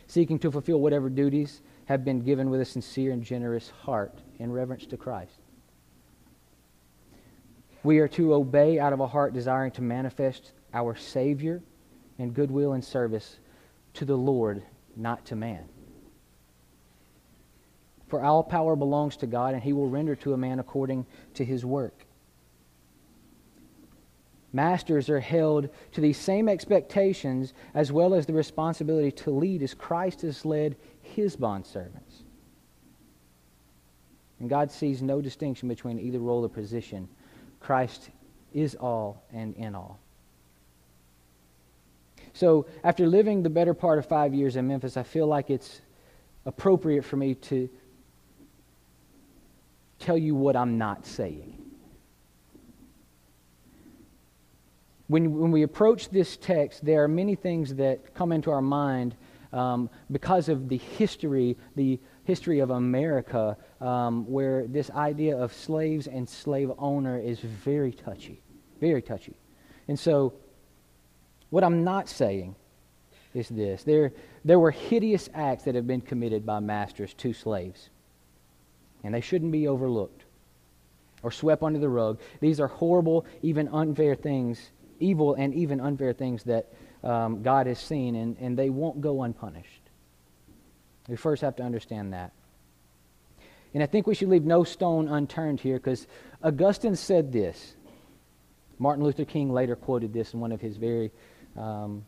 seeking 0.07 0.39
to 0.41 0.51
fulfill 0.51 0.81
whatever 0.81 1.09
duties 1.09 1.63
have 1.87 2.05
been 2.05 2.21
given 2.21 2.49
with 2.49 2.61
a 2.61 2.65
sincere 2.65 3.13
and 3.13 3.25
generous 3.25 3.71
heart 3.71 4.19
in 4.39 4.53
reverence 4.53 4.87
to 4.87 4.97
Christ. 4.97 5.41
We 7.83 7.99
are 7.99 8.09
to 8.09 8.35
obey 8.35 8.79
out 8.79 8.93
of 8.93 9.01
a 9.01 9.07
heart 9.07 9.35
desiring 9.35 9.73
to 9.73 9.83
manifest 9.83 10.53
our 10.73 10.95
Savior 10.95 11.61
in 12.19 12.31
goodwill 12.31 12.75
and 12.75 12.85
service 12.85 13.39
to 13.95 14.05
the 14.05 14.17
Lord, 14.17 14.63
not 14.97 15.25
to 15.27 15.37
man. 15.37 15.69
For 18.09 18.23
all 18.23 18.43
power 18.43 18.77
belongs 18.77 19.17
to 19.19 19.27
God, 19.27 19.55
and 19.55 19.63
he 19.63 19.73
will 19.73 19.89
render 19.89 20.15
to 20.17 20.35
a 20.35 20.37
man 20.37 20.59
according 20.59 21.07
to 21.35 21.45
his 21.45 21.65
work. 21.65 22.05
Masters 24.53 25.09
are 25.09 25.21
held 25.21 25.71
to 25.93 26.01
these 26.03 26.19
same 26.19 26.49
expectations 26.49 27.55
as 27.73 27.91
well 27.91 28.13
as 28.13 28.27
the 28.27 28.35
responsibility 28.35 29.11
to 29.11 29.31
lead 29.31 29.63
as 29.63 29.73
Christ 29.73 30.21
has 30.23 30.45
led 30.45 30.77
his 31.01 31.37
bondservants. 31.37 32.25
And 34.41 34.51
God 34.51 34.71
sees 34.71 35.01
no 35.01 35.23
distinction 35.23 35.69
between 35.69 35.99
either 35.99 36.19
role 36.19 36.45
or 36.45 36.51
position. 36.51 37.09
Christ 37.61 38.11
is 38.53 38.75
all 38.75 39.25
and 39.33 39.55
in 39.57 39.75
all. 39.75 40.02
So, 42.35 42.67
after 42.83 43.07
living 43.07 43.43
the 43.43 43.51
better 43.51 43.75
part 43.75 43.99
of 43.99 44.07
five 44.07 44.33
years 44.33 44.57
in 44.57 44.67
Memphis, 44.67 44.97
I 44.97 45.03
feel 45.03 45.27
like 45.27 45.51
it's 45.51 45.83
appropriate 46.47 47.05
for 47.05 47.17
me 47.17 47.35
to 47.35 47.69
tell 49.99 50.19
you 50.19 50.35
what 50.35 50.57
I'm 50.57 50.79
not 50.79 51.07
saying. 51.07 51.59
When, 55.09 55.39
when 55.39 55.51
we 55.51 55.63
approach 55.63 56.09
this 56.09 56.37
text, 56.39 56.85
there 56.85 57.05
are 57.05 57.09
many 57.09 57.35
things 57.35 57.75
that 57.75 58.15
come 58.15 58.33
into 58.33 58.51
our 58.51 58.63
mind 58.63 59.15
um, 59.53 59.91
because 60.11 60.49
of 60.49 60.71
the 60.71 60.79
history, 60.79 61.57
the 61.77 62.01
history 62.25 62.61
of 62.61 62.71
America, 62.71 63.57
um, 63.81 64.25
where 64.27 64.67
this 64.67 64.91
idea 64.91 65.37
of 65.37 65.53
slaves 65.53 66.07
and 66.07 66.27
slave 66.27 66.73
owner 66.79 67.19
is 67.19 67.41
very 67.41 67.93
touchy, 67.93 68.41
very 68.81 69.03
touchy. 69.03 69.37
And 69.89 69.99
so, 69.99 70.33
what 71.53 71.63
I'm 71.63 71.85
not 71.85 72.09
saying 72.09 72.57
is 73.35 73.47
this 73.51 73.85
there, 73.85 74.15
there 74.43 74.59
were 74.59 74.71
hideous 74.71 75.29
acts 75.35 75.65
that 75.65 75.75
have 75.75 75.87
been 75.87 76.01
committed 76.01 76.47
by 76.47 76.61
masters 76.61 77.13
to 77.19 77.35
slaves, 77.35 77.91
and 79.05 79.13
they 79.13 79.21
shouldn't 79.21 79.53
be 79.53 79.69
overlooked 79.69 80.23
or 81.23 81.31
swept 81.31 81.63
under 81.63 81.79
the 81.79 81.91
rug. 81.91 82.19
These 82.41 82.59
are 82.59 82.69
horrible, 82.69 83.27
even 83.43 83.69
unfair 83.69 84.15
things, 84.15 84.71
evil 84.99 85.35
and 85.35 85.53
even 85.53 85.79
unfair 85.79 86.15
things 86.15 86.43
that 86.45 86.73
um, 87.05 87.43
God 87.43 87.67
has 87.67 87.79
seen, 87.79 88.17
and, 88.17 88.35
and 88.41 88.59
they 88.59 88.71
won't 88.71 89.03
go 89.03 89.23
unpunished. 89.23 89.83
We 91.07 91.17
first 91.17 91.43
have 91.43 91.57
to 91.57 91.63
understand 91.63 92.15
that. 92.15 92.33
And 93.75 93.83
I 93.83 93.87
think 93.87 94.07
we 94.07 94.15
should 94.15 94.31
leave 94.31 94.45
no 94.45 94.65
stone 94.65 95.07
unturned 95.07 95.61
here 95.61 95.77
because 95.77 96.07
Augustine 96.43 96.97
said 96.97 97.31
this. 97.31 97.75
Martin 98.79 99.05
Luther 99.05 99.27
King 99.27 99.53
later 99.53 99.77
quoted 99.77 100.15
this 100.15 100.33
in 100.33 100.41
one 100.41 100.51
of 100.51 100.63
his 100.63 100.79
very 100.79 101.13
um, 101.57 102.05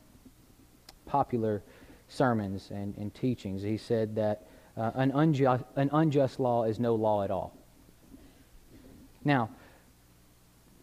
popular 1.07 1.63
sermons 2.09 2.71
and, 2.71 2.97
and, 2.97 3.15
teachings. 3.15 3.63
He 3.63 3.77
said 3.77 4.15
that 4.17 4.47
uh, 4.77 4.91
an, 4.95 5.11
unjust, 5.13 5.65
an 5.77 5.91
unjust 5.93 6.41
law 6.41 6.65
is 6.65 6.79
no 6.79 6.95
law 6.95 7.23
at 7.23 7.31
all. 7.31 7.57
Now, 9.25 9.51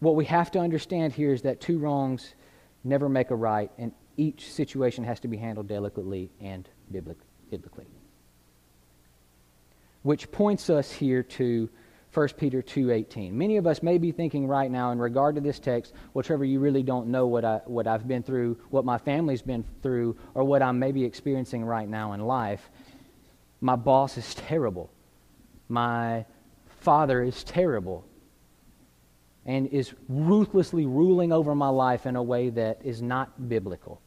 what 0.00 0.16
we 0.16 0.24
have 0.26 0.50
to 0.52 0.58
understand 0.58 1.12
here 1.12 1.32
is 1.32 1.42
that 1.42 1.60
two 1.60 1.78
wrongs 1.78 2.34
never 2.84 3.08
make 3.08 3.30
a 3.30 3.36
right, 3.36 3.70
and 3.78 3.92
each 4.16 4.52
situation 4.52 5.04
has 5.04 5.20
to 5.20 5.28
be 5.28 5.36
handled 5.36 5.68
delicately 5.68 6.30
and 6.40 6.68
biblically. 6.90 7.86
Which 10.02 10.30
points 10.32 10.68
us 10.68 10.90
here 10.90 11.22
to 11.22 11.70
1 12.12 12.28
Peter 12.36 12.60
2:18. 12.60 13.36
Many 13.36 13.56
of 13.56 13.66
us 13.66 13.82
may 13.82 13.96
be 13.96 14.12
thinking 14.12 14.46
right 14.46 14.70
now 14.70 14.90
in 14.90 14.98
regard 14.98 15.34
to 15.34 15.40
this 15.40 15.58
text, 15.58 15.94
well 16.12 16.22
Trevor, 16.22 16.44
you 16.44 16.60
really 16.60 16.82
don't 16.82 17.08
know 17.08 17.26
what 17.26 17.44
I 17.44 17.62
what 17.64 17.86
I've 17.86 18.06
been 18.06 18.22
through, 18.22 18.58
what 18.68 18.84
my 18.84 18.98
family's 18.98 19.40
been 19.40 19.64
through, 19.82 20.16
or 20.34 20.44
what 20.44 20.62
I'm 20.62 20.78
maybe 20.78 21.04
experiencing 21.04 21.64
right 21.64 21.88
now 21.88 22.12
in 22.12 22.20
life. 22.20 22.70
My 23.60 23.76
boss 23.76 24.18
is 24.18 24.34
terrible. 24.48 24.90
My 25.68 26.26
father 26.80 27.22
is 27.22 27.44
terrible 27.44 28.04
and 29.46 29.66
is 29.68 29.94
ruthlessly 30.08 30.84
ruling 30.84 31.32
over 31.32 31.54
my 31.54 31.68
life 31.68 32.04
in 32.04 32.16
a 32.16 32.22
way 32.22 32.50
that 32.50 32.80
is 32.84 33.00
not 33.00 33.48
biblical. 33.48 34.00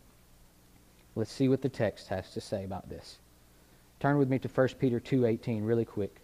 Let's 1.15 1.31
see 1.31 1.49
what 1.49 1.61
the 1.61 1.69
text 1.69 2.07
has 2.09 2.31
to 2.31 2.41
say 2.41 2.65
about 2.65 2.87
this. 2.87 3.17
Turn 3.99 4.17
with 4.17 4.29
me 4.29 4.37
to 4.39 4.47
1 4.47 4.67
Peter 4.79 4.99
2:18 4.99 5.65
really 5.65 5.85
quick. 5.85 6.21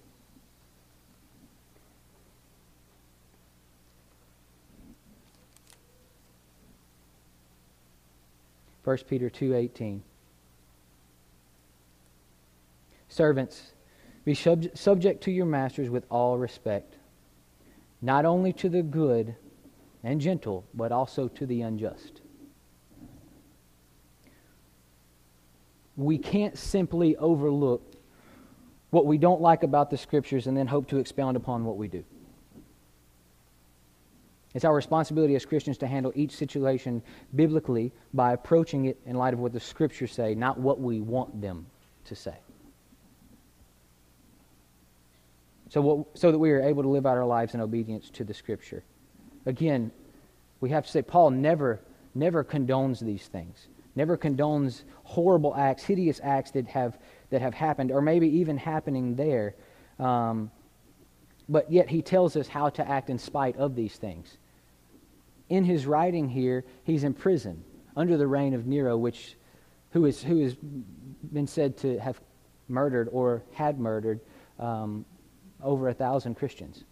1 8.84 8.98
Peter 9.08 9.30
2:18 9.30 10.02
Servants 13.10 13.74
be 14.24 14.34
sub- 14.34 14.76
subject 14.76 15.24
to 15.24 15.32
your 15.32 15.46
masters 15.46 15.90
with 15.90 16.06
all 16.10 16.38
respect 16.38 16.96
not 18.02 18.26
only 18.26 18.54
to 18.54 18.70
the 18.70 18.82
good 18.82 19.36
and 20.04 20.22
gentle 20.22 20.66
but 20.74 20.92
also 20.92 21.28
to 21.28 21.46
the 21.46 21.62
unjust 21.62 22.22
We 26.02 26.18
can't 26.18 26.58
simply 26.58 27.16
overlook 27.18 27.94
what 28.90 29.06
we 29.06 29.18
don't 29.18 29.42
like 29.42 29.64
about 29.64 29.90
the 29.90 29.98
scriptures 29.98 30.48
and 30.48 30.58
then 30.58 30.68
hope 30.68 30.88
to 30.88 30.98
expound 30.98 31.38
upon 31.38 31.64
what 31.66 31.78
we 31.78 31.88
do. 31.88 32.04
It's 34.54 34.66
our 34.66 34.76
responsibility 34.76 35.36
as 35.36 35.46
Christians 35.46 35.78
to 35.80 35.88
handle 35.88 36.12
each 36.16 36.32
situation 36.32 37.02
biblically 37.36 37.92
by 38.14 38.34
approaching 38.34 38.86
it 38.86 39.00
in 39.06 39.16
light 39.16 39.34
of 39.34 39.40
what 39.40 39.54
the 39.54 39.60
scriptures 39.60 40.12
say, 40.12 40.36
not 40.36 40.60
what 40.60 40.80
we 40.80 41.00
want 41.00 41.42
them 41.42 41.68
to 42.06 42.16
say. 42.16 42.36
So, 45.70 45.80
what, 45.80 46.18
so 46.18 46.32
that 46.32 46.38
we 46.38 46.52
are 46.52 46.62
able 46.62 46.84
to 46.84 46.90
live 46.90 47.06
out 47.06 47.16
our 47.16 47.26
lives 47.26 47.54
in 47.54 47.62
obedience 47.62 48.10
to 48.12 48.26
the 48.26 48.34
scripture. 48.34 48.84
Again, 49.46 49.92
we 50.60 50.70
have 50.72 50.86
to 50.86 50.92
say 50.92 51.02
Paul 51.02 51.30
never, 51.30 51.80
never 52.14 52.44
condones 52.44 53.00
these 53.00 53.28
things, 53.28 53.70
never 53.96 54.18
condones 54.18 54.84
horrible 55.04 55.56
acts, 55.56 55.84
hideous 55.84 56.20
acts 56.22 56.52
that 56.52 56.68
have, 56.68 56.98
that 57.30 57.42
have 57.42 57.54
happened, 57.54 57.90
or 57.90 58.02
maybe 58.02 58.28
even 58.40 58.58
happening 58.58 59.16
there. 59.16 59.56
Um, 59.98 60.52
but 61.50 61.72
yet 61.72 61.90
he 61.90 62.02
tells 62.02 62.36
us 62.36 62.48
how 62.48 62.70
to 62.70 62.88
act 62.88 63.10
in 63.10 63.18
spite 63.18 63.58
of 63.58 63.76
these 63.76 63.96
things 63.96 64.38
in 65.52 65.66
his 65.66 65.86
writing 65.86 66.30
here, 66.30 66.64
he's 66.86 67.04
in 67.04 67.14
prison 67.14 67.62
under 67.98 68.16
the 68.16 68.26
reign 68.26 68.54
of 68.54 68.66
Nero, 68.66 68.98
which, 68.98 69.36
who, 69.92 70.06
is, 70.06 70.24
who 70.24 70.42
has 70.42 70.56
been 71.34 71.46
said 71.46 71.76
to 71.80 72.00
have 72.00 72.22
murdered 72.70 73.10
or 73.12 73.44
had 73.52 73.78
murdered 73.78 74.22
um, 74.60 75.04
over 75.62 75.90
a 75.90 75.94
thousand 75.94 76.36
Christians. 76.36 76.86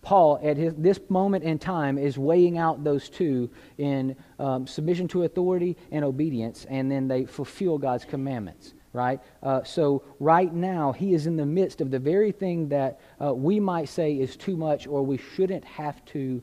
Paul, 0.00 0.40
at 0.42 0.56
his, 0.56 0.72
this 0.78 0.98
moment 1.10 1.44
in 1.44 1.58
time, 1.58 1.98
is 1.98 2.16
weighing 2.16 2.56
out 2.56 2.82
those 2.82 3.10
two 3.10 3.50
in 3.76 4.16
um, 4.38 4.66
submission 4.66 5.06
to 5.08 5.24
authority 5.24 5.76
and 5.90 6.06
obedience, 6.06 6.64
and 6.70 6.90
then 6.90 7.06
they 7.06 7.26
fulfill 7.26 7.76
God's 7.76 8.06
commandments, 8.06 8.72
right? 8.94 9.20
Uh, 9.42 9.62
so, 9.62 10.02
right 10.20 10.54
now, 10.54 10.92
he 10.92 11.12
is 11.12 11.26
in 11.26 11.36
the 11.36 11.44
midst 11.44 11.82
of 11.82 11.90
the 11.90 11.98
very 11.98 12.32
thing 12.32 12.68
that 12.68 13.00
uh, 13.22 13.34
we 13.34 13.60
might 13.60 13.88
say 13.88 14.14
is 14.14 14.36
too 14.36 14.56
much 14.56 14.86
or 14.86 15.02
we 15.02 15.18
shouldn't 15.18 15.64
have 15.64 16.02
to 16.06 16.40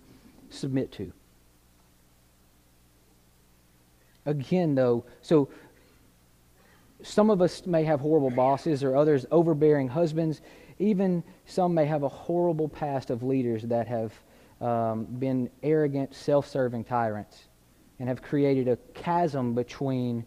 submit 0.49 0.91
to. 0.91 1.11
Again, 4.25 4.75
though, 4.75 5.05
so 5.23 5.49
some 7.01 7.31
of 7.31 7.41
us 7.41 7.65
may 7.65 7.83
have 7.85 8.01
horrible 8.01 8.29
bosses 8.29 8.83
or 8.83 8.95
others 8.95 9.25
overbearing 9.31 9.87
husbands. 9.87 10.41
Even 10.77 11.23
some 11.47 11.73
may 11.73 11.85
have 11.85 12.03
a 12.03 12.09
horrible 12.09 12.69
past 12.69 13.09
of 13.09 13.23
leaders 13.23 13.63
that 13.63 13.87
have 13.87 14.13
um, 14.59 15.05
been 15.05 15.49
arrogant, 15.63 16.13
self 16.13 16.47
serving 16.47 16.83
tyrants 16.83 17.45
and 18.01 18.09
have 18.09 18.21
created 18.21 18.67
a 18.67 18.77
chasm 18.93 19.53
between 19.53 20.25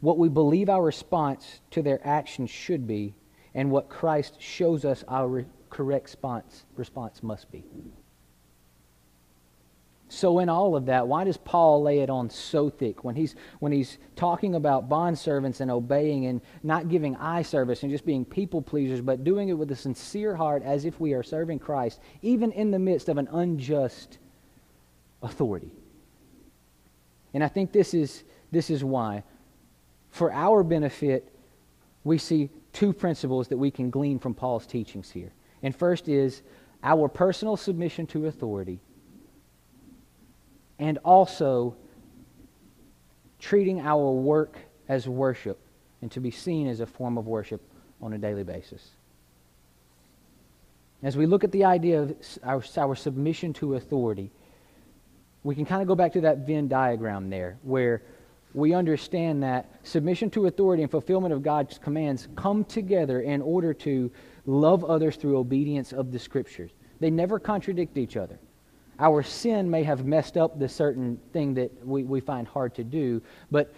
what 0.00 0.18
we 0.18 0.28
believe 0.28 0.68
our 0.68 0.82
response 0.82 1.60
to 1.70 1.82
their 1.82 2.00
actions 2.06 2.50
should 2.50 2.86
be 2.86 3.14
and 3.54 3.70
what 3.70 3.88
Christ 3.88 4.40
shows 4.40 4.84
us 4.84 5.04
our 5.08 5.44
correct 5.70 6.04
response, 6.06 6.64
response 6.76 7.22
must 7.22 7.50
be. 7.50 7.64
So 10.08 10.38
in 10.38 10.48
all 10.48 10.74
of 10.74 10.86
that, 10.86 11.06
why 11.06 11.24
does 11.24 11.36
Paul 11.36 11.82
lay 11.82 12.00
it 12.00 12.08
on 12.08 12.30
so 12.30 12.70
thick 12.70 13.04
when 13.04 13.14
he's 13.14 13.36
when 13.58 13.72
he's 13.72 13.98
talking 14.16 14.54
about 14.54 14.88
bond 14.88 15.18
servants 15.18 15.60
and 15.60 15.70
obeying 15.70 16.26
and 16.26 16.40
not 16.62 16.88
giving 16.88 17.14
eye 17.16 17.42
service 17.42 17.82
and 17.82 17.92
just 17.92 18.06
being 18.06 18.24
people 18.24 18.62
pleasers, 18.62 19.02
but 19.02 19.22
doing 19.22 19.50
it 19.50 19.52
with 19.52 19.70
a 19.70 19.76
sincere 19.76 20.34
heart 20.34 20.62
as 20.62 20.86
if 20.86 20.98
we 20.98 21.12
are 21.12 21.22
serving 21.22 21.58
Christ, 21.58 22.00
even 22.22 22.52
in 22.52 22.70
the 22.70 22.78
midst 22.78 23.10
of 23.10 23.18
an 23.18 23.28
unjust 23.30 24.18
authority. 25.22 25.70
And 27.34 27.44
I 27.44 27.48
think 27.48 27.72
this 27.72 27.92
is 27.92 28.24
this 28.50 28.70
is 28.70 28.82
why. 28.82 29.24
For 30.10 30.32
our 30.32 30.62
benefit, 30.62 31.32
we 32.04 32.18
see 32.18 32.50
two 32.72 32.92
principles 32.92 33.48
that 33.48 33.56
we 33.56 33.70
can 33.70 33.90
glean 33.90 34.18
from 34.18 34.34
Paul's 34.34 34.66
teachings 34.66 35.10
here. 35.10 35.32
And 35.62 35.74
first 35.74 36.08
is 36.08 36.42
our 36.82 37.08
personal 37.08 37.56
submission 37.56 38.06
to 38.08 38.26
authority 38.26 38.80
and 40.78 40.98
also 40.98 41.76
treating 43.38 43.80
our 43.80 44.10
work 44.10 44.56
as 44.88 45.08
worship 45.08 45.58
and 46.02 46.10
to 46.12 46.20
be 46.20 46.30
seen 46.30 46.68
as 46.68 46.80
a 46.80 46.86
form 46.86 47.18
of 47.18 47.26
worship 47.26 47.60
on 48.00 48.12
a 48.12 48.18
daily 48.18 48.44
basis. 48.44 48.90
As 51.02 51.16
we 51.16 51.26
look 51.26 51.44
at 51.44 51.52
the 51.52 51.64
idea 51.64 52.02
of 52.02 52.16
our, 52.42 52.62
our 52.76 52.96
submission 52.96 53.52
to 53.54 53.74
authority, 53.74 54.30
we 55.44 55.54
can 55.54 55.64
kind 55.64 55.82
of 55.82 55.88
go 55.88 55.94
back 55.94 56.12
to 56.12 56.20
that 56.22 56.46
Venn 56.46 56.68
diagram 56.68 57.30
there 57.30 57.58
where 57.62 58.02
we 58.58 58.74
understand 58.74 59.42
that 59.42 59.70
submission 59.82 60.30
to 60.30 60.46
authority 60.46 60.82
and 60.82 60.90
fulfillment 60.90 61.32
of 61.32 61.42
God's 61.42 61.78
commands 61.78 62.28
come 62.36 62.64
together 62.64 63.20
in 63.20 63.40
order 63.40 63.72
to 63.74 64.10
love 64.46 64.84
others 64.84 65.16
through 65.16 65.38
obedience 65.38 65.92
of 65.92 66.12
the 66.12 66.18
Scriptures. 66.18 66.70
They 67.00 67.10
never 67.10 67.38
contradict 67.38 67.96
each 67.96 68.16
other 68.16 68.38
our 68.98 69.22
sin 69.22 69.70
may 69.70 69.84
have 69.84 70.04
messed 70.04 70.36
up 70.36 70.58
the 70.58 70.68
certain 70.68 71.18
thing 71.32 71.54
that 71.54 71.86
we, 71.86 72.02
we 72.02 72.20
find 72.20 72.48
hard 72.48 72.74
to 72.74 72.84
do, 72.84 73.22
but 73.50 73.72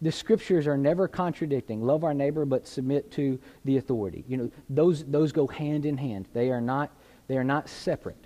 the 0.00 0.12
scriptures 0.12 0.66
are 0.66 0.76
never 0.76 1.08
contradicting. 1.08 1.82
Love 1.82 2.04
our 2.04 2.14
neighbor, 2.14 2.44
but 2.44 2.66
submit 2.66 3.10
to 3.12 3.38
the 3.64 3.76
authority. 3.76 4.24
You 4.28 4.36
know, 4.36 4.50
those, 4.68 5.04
those 5.04 5.32
go 5.32 5.46
hand 5.46 5.86
in 5.86 5.96
hand. 5.96 6.26
They 6.32 6.50
are 6.50 6.60
not, 6.60 6.90
they 7.28 7.36
are 7.36 7.44
not 7.44 7.68
separate. 7.68 8.16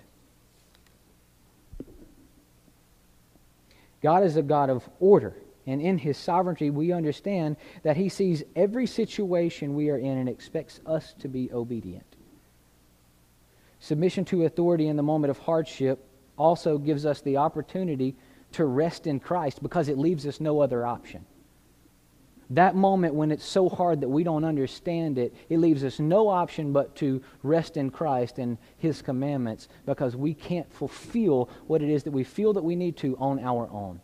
God 4.01 4.23
is 4.23 4.35
a 4.35 4.41
God 4.41 4.69
of 4.69 4.87
order. 4.99 5.35
And 5.67 5.81
in 5.81 5.97
his 5.97 6.17
sovereignty, 6.17 6.69
we 6.69 6.91
understand 6.91 7.57
that 7.83 7.97
he 7.97 8.09
sees 8.09 8.43
every 8.55 8.87
situation 8.87 9.75
we 9.75 9.89
are 9.89 9.97
in 9.97 10.17
and 10.17 10.27
expects 10.27 10.79
us 10.85 11.13
to 11.19 11.27
be 11.27 11.51
obedient. 11.51 12.15
Submission 13.79 14.25
to 14.25 14.45
authority 14.45 14.87
in 14.87 14.95
the 14.95 15.03
moment 15.03 15.31
of 15.31 15.39
hardship 15.39 16.07
also 16.37 16.77
gives 16.77 17.05
us 17.05 17.21
the 17.21 17.37
opportunity 17.37 18.15
to 18.53 18.65
rest 18.65 19.07
in 19.07 19.19
Christ 19.19 19.61
because 19.61 19.87
it 19.87 19.97
leaves 19.97 20.25
us 20.25 20.39
no 20.39 20.59
other 20.59 20.85
option. 20.85 21.25
That 22.51 22.75
moment 22.75 23.15
when 23.15 23.31
it's 23.31 23.45
so 23.45 23.69
hard 23.69 24.01
that 24.01 24.09
we 24.09 24.23
don't 24.23 24.43
understand 24.43 25.17
it, 25.17 25.33
it 25.47 25.59
leaves 25.59 25.85
us 25.85 25.99
no 25.99 26.27
option 26.27 26.73
but 26.73 26.95
to 26.97 27.21
rest 27.43 27.77
in 27.77 27.89
Christ 27.89 28.39
and 28.39 28.57
His 28.77 29.01
commandments 29.01 29.69
because 29.85 30.17
we 30.17 30.33
can't 30.33 30.71
fulfill 30.71 31.49
what 31.67 31.81
it 31.81 31.89
is 31.89 32.03
that 32.03 32.11
we 32.11 32.25
feel 32.25 32.51
that 32.53 32.63
we 32.63 32.75
need 32.75 32.97
to 32.97 33.17
on 33.17 33.39
our 33.39 33.69
own. 33.71 34.01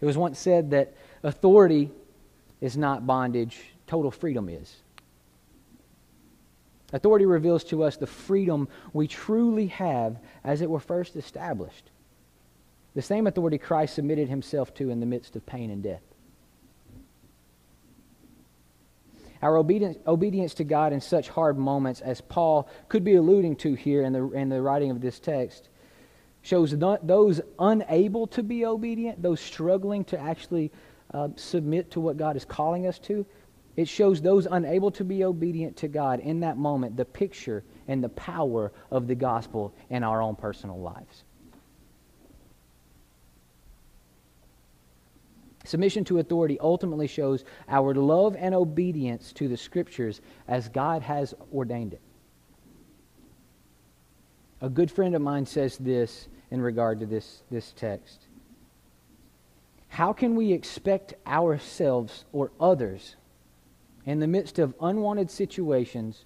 It 0.00 0.06
was 0.06 0.16
once 0.16 0.38
said 0.38 0.70
that 0.70 0.94
authority 1.22 1.90
is 2.60 2.76
not 2.76 3.06
bondage, 3.06 3.60
total 3.86 4.10
freedom 4.10 4.48
is. 4.48 4.76
Authority 6.92 7.26
reveals 7.26 7.64
to 7.64 7.84
us 7.84 7.96
the 7.96 8.06
freedom 8.06 8.68
we 8.92 9.06
truly 9.06 9.66
have 9.68 10.18
as 10.42 10.60
it 10.60 10.70
were 10.70 10.80
first 10.80 11.16
established. 11.16 11.90
The 12.94 13.02
same 13.02 13.26
authority 13.26 13.58
Christ 13.58 13.94
submitted 13.94 14.28
himself 14.28 14.74
to 14.74 14.90
in 14.90 14.98
the 14.98 15.06
midst 15.06 15.36
of 15.36 15.46
pain 15.46 15.70
and 15.70 15.82
death. 15.82 16.02
Our 19.42 19.56
obedience, 19.56 19.96
obedience 20.06 20.54
to 20.54 20.64
God 20.64 20.92
in 20.92 21.00
such 21.00 21.28
hard 21.28 21.56
moments 21.56 22.00
as 22.00 22.20
Paul 22.20 22.68
could 22.88 23.04
be 23.04 23.14
alluding 23.14 23.56
to 23.56 23.74
here 23.74 24.02
in 24.02 24.12
the, 24.12 24.30
in 24.32 24.48
the 24.48 24.60
writing 24.60 24.90
of 24.90 25.00
this 25.00 25.18
text 25.18 25.68
shows 26.42 26.76
those 26.78 27.40
unable 27.58 28.26
to 28.28 28.42
be 28.42 28.64
obedient, 28.64 29.22
those 29.22 29.40
struggling 29.40 30.04
to 30.04 30.18
actually 30.18 30.72
uh, 31.12 31.28
submit 31.36 31.90
to 31.92 32.00
what 32.00 32.16
God 32.16 32.36
is 32.36 32.44
calling 32.44 32.86
us 32.86 32.98
to. 33.00 33.26
It 33.76 33.88
shows 33.88 34.20
those 34.20 34.46
unable 34.46 34.90
to 34.92 35.04
be 35.04 35.24
obedient 35.24 35.76
to 35.78 35.88
God 35.88 36.20
in 36.20 36.40
that 36.40 36.56
moment 36.56 36.96
the 36.96 37.04
picture 37.04 37.64
and 37.88 38.02
the 38.02 38.08
power 38.10 38.72
of 38.90 39.06
the 39.06 39.14
gospel 39.14 39.74
in 39.90 40.02
our 40.02 40.22
own 40.22 40.36
personal 40.36 40.80
lives. 40.80 41.24
Submission 45.64 46.04
to 46.04 46.18
authority 46.18 46.58
ultimately 46.60 47.06
shows 47.06 47.44
our 47.68 47.94
love 47.94 48.34
and 48.38 48.54
obedience 48.54 49.32
to 49.34 49.46
the 49.46 49.56
scriptures 49.56 50.20
as 50.48 50.68
God 50.68 51.02
has 51.02 51.34
ordained 51.52 51.92
it. 51.92 52.00
A 54.62 54.68
good 54.68 54.90
friend 54.90 55.14
of 55.14 55.22
mine 55.22 55.46
says 55.46 55.78
this 55.78 56.28
in 56.50 56.60
regard 56.60 57.00
to 57.00 57.06
this, 57.06 57.42
this 57.50 57.72
text. 57.72 58.26
How 59.88 60.12
can 60.12 60.36
we 60.36 60.52
expect 60.52 61.14
ourselves 61.26 62.24
or 62.32 62.52
others 62.60 63.16
in 64.04 64.20
the 64.20 64.26
midst 64.26 64.58
of 64.58 64.74
unwanted 64.80 65.30
situations 65.30 66.24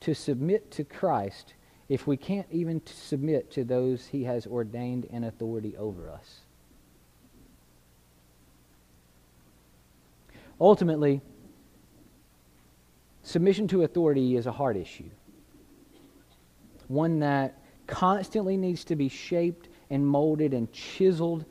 to 0.00 0.14
submit 0.14 0.70
to 0.72 0.84
Christ 0.84 1.54
if 1.88 2.06
we 2.06 2.16
can't 2.16 2.46
even 2.50 2.82
submit 2.86 3.50
to 3.52 3.64
those 3.64 4.06
he 4.06 4.24
has 4.24 4.46
ordained 4.46 5.04
in 5.06 5.24
authority 5.24 5.76
over 5.76 6.10
us? 6.10 6.40
Ultimately, 10.60 11.20
submission 13.22 13.68
to 13.68 13.82
authority 13.82 14.36
is 14.36 14.46
a 14.46 14.52
hard 14.52 14.76
issue, 14.76 15.10
one 16.88 17.20
that 17.20 17.58
constantly 17.86 18.56
needs 18.56 18.84
to 18.84 18.96
be 18.96 19.08
shaped 19.08 19.68
and 19.90 20.06
molded 20.06 20.52
and 20.52 20.70
chiseled 20.72 21.44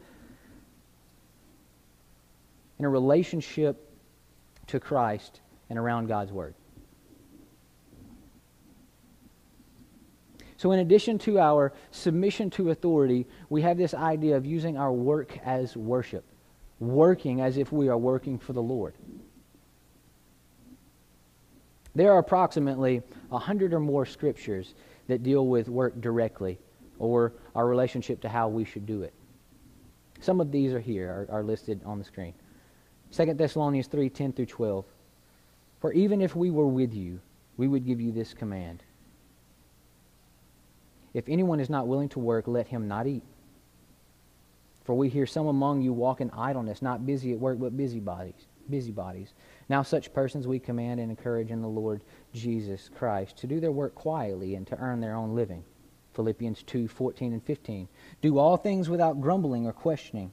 in 2.80 2.86
a 2.86 2.89
relationship 2.89 3.89
to 4.67 4.80
Christ 4.80 5.41
and 5.69 5.80
around 5.80 6.08
God's 6.08 6.32
Word. 6.32 6.54
So, 10.58 10.71
in 10.71 10.80
addition 10.80 11.19
to 11.19 11.39
our 11.39 11.74
submission 11.91 12.50
to 12.52 12.71
authority, 12.71 13.28
we 13.50 13.62
have 13.62 13.78
this 13.78 13.93
idea 13.93 14.36
of 14.38 14.45
using 14.45 14.78
our 14.78 14.91
work 14.91 15.38
as 15.45 15.76
worship 15.76 16.26
working 16.80 17.41
as 17.41 17.58
if 17.58 17.71
we 17.71 17.88
are 17.88 17.98
working 17.98 18.38
for 18.38 18.54
the 18.54 18.62
Lord. 18.62 18.93
There 21.93 22.12
are 22.12 22.19
approximately 22.19 23.02
a 23.32 23.39
hundred 23.39 23.74
or 23.74 23.80
more 23.80 24.06
scriptures 24.06 24.74
that 25.07 25.23
deal 25.23 25.47
with 25.47 25.69
work 25.69 25.99
directly 26.01 26.57
or 26.99 27.33
our 27.55 27.67
relationship 27.67 28.21
to 28.21 28.29
how 28.29 28.47
we 28.47 28.63
should 28.63 28.85
do 28.85 29.03
it. 29.03 29.13
Some 30.21 30.39
of 30.39 30.51
these 30.51 30.73
are 30.73 30.79
here, 30.79 31.27
are, 31.29 31.39
are 31.39 31.43
listed 31.43 31.81
on 31.85 31.99
the 31.99 32.05
screen. 32.05 32.33
2 33.11 33.33
Thessalonians 33.33 33.87
3 33.87 34.09
10 34.09 34.33
through 34.33 34.45
12. 34.45 34.85
For 35.79 35.93
even 35.93 36.21
if 36.21 36.35
we 36.35 36.49
were 36.49 36.67
with 36.67 36.93
you, 36.93 37.19
we 37.57 37.67
would 37.67 37.85
give 37.85 38.01
you 38.01 38.11
this 38.11 38.33
command. 38.33 38.83
If 41.13 41.29
anyone 41.29 41.59
is 41.59 41.69
not 41.69 41.87
willing 41.87 42.09
to 42.09 42.19
work, 42.19 42.47
let 42.47 42.67
him 42.67 42.87
not 42.87 43.07
eat. 43.07 43.23
For 44.83 44.93
we 44.93 45.09
hear 45.09 45.25
some 45.25 45.47
among 45.47 45.81
you 45.81 45.93
walk 45.93 46.21
in 46.21 46.29
idleness, 46.31 46.81
not 46.81 47.05
busy 47.05 47.31
at 47.31 47.39
work, 47.39 47.59
but 47.59 47.77
busybodies. 47.77 48.47
Busybodies. 48.69 49.33
Now 49.69 49.81
such 49.81 50.13
persons 50.13 50.47
we 50.47 50.59
command 50.59 50.99
and 50.99 51.09
encourage 51.09 51.51
in 51.51 51.61
the 51.61 51.67
Lord 51.67 52.01
Jesus 52.36 52.89
Christ 52.95 53.38
to 53.38 53.48
do 53.48 53.60
their 53.60 53.71
work 53.71 53.95
quietly 53.95 54.56
and 54.56 54.67
to 54.67 54.78
earn 54.78 55.02
their 55.02 55.15
own 55.15 55.36
living. 55.36 55.63
Philippians 56.13 56.63
2, 56.63 56.88
14 56.88 57.34
and 57.34 57.43
15. 57.43 57.88
Do 58.21 58.38
all 58.38 58.58
things 58.58 58.89
without 58.89 59.19
grumbling 59.19 59.65
or 59.65 59.74
questioning, 59.74 60.32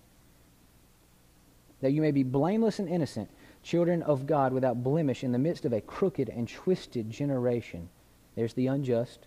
that 1.81 1.93
you 1.93 2.01
may 2.01 2.12
be 2.12 2.23
blameless 2.23 2.79
and 2.79 2.88
innocent, 2.88 3.29
children 3.62 4.03
of 4.03 4.27
God 4.27 4.53
without 4.53 4.83
blemish 4.83 5.25
in 5.25 5.33
the 5.33 5.38
midst 5.38 5.65
of 5.65 5.73
a 5.73 5.81
crooked 5.81 6.29
and 6.29 6.49
twisted 6.49 7.11
generation. 7.11 7.88
There's 8.37 8.55
the 8.55 8.69
unjust, 8.69 9.27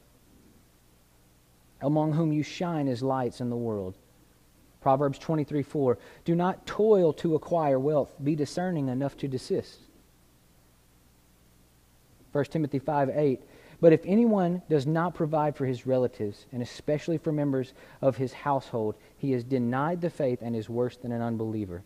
among 1.82 2.14
whom 2.14 2.32
you 2.32 2.44
shine 2.44 2.88
as 2.88 3.04
lights 3.04 3.42
in 3.42 3.50
the 3.50 3.56
world 3.58 3.98
Proverbs 4.86 5.18
23 5.18 5.64
4. 5.64 5.98
Do 6.26 6.36
not 6.36 6.68
toil 6.68 7.12
to 7.14 7.34
acquire 7.34 7.80
wealth, 7.80 8.14
be 8.24 8.36
discerning 8.36 8.88
enough 8.88 9.18
to 9.18 9.28
desist. 9.28 9.80
1 12.36 12.43
Timothy 12.45 12.80
5 12.80 13.12
8. 13.13 13.41
But 13.80 13.93
if 13.93 14.02
anyone 14.04 14.62
does 14.67 14.86
not 14.86 15.15
provide 15.15 15.56
for 15.56 15.65
his 15.65 15.86
relatives, 15.86 16.48
and 16.52 16.62
especially 16.62 17.17
for 17.17 17.32
members 17.32 17.71
of 18.02 18.17
his 18.17 18.34
household, 18.34 18.98
he 19.15 19.32
has 19.32 19.45
denied 19.45 20.02
the 20.02 20.10
faith 20.10 20.39
and 20.41 20.54
is 20.54 20.69
worse 20.69 20.98
than 20.98 21.13
an 21.13 21.21
unbeliever. 21.21 21.82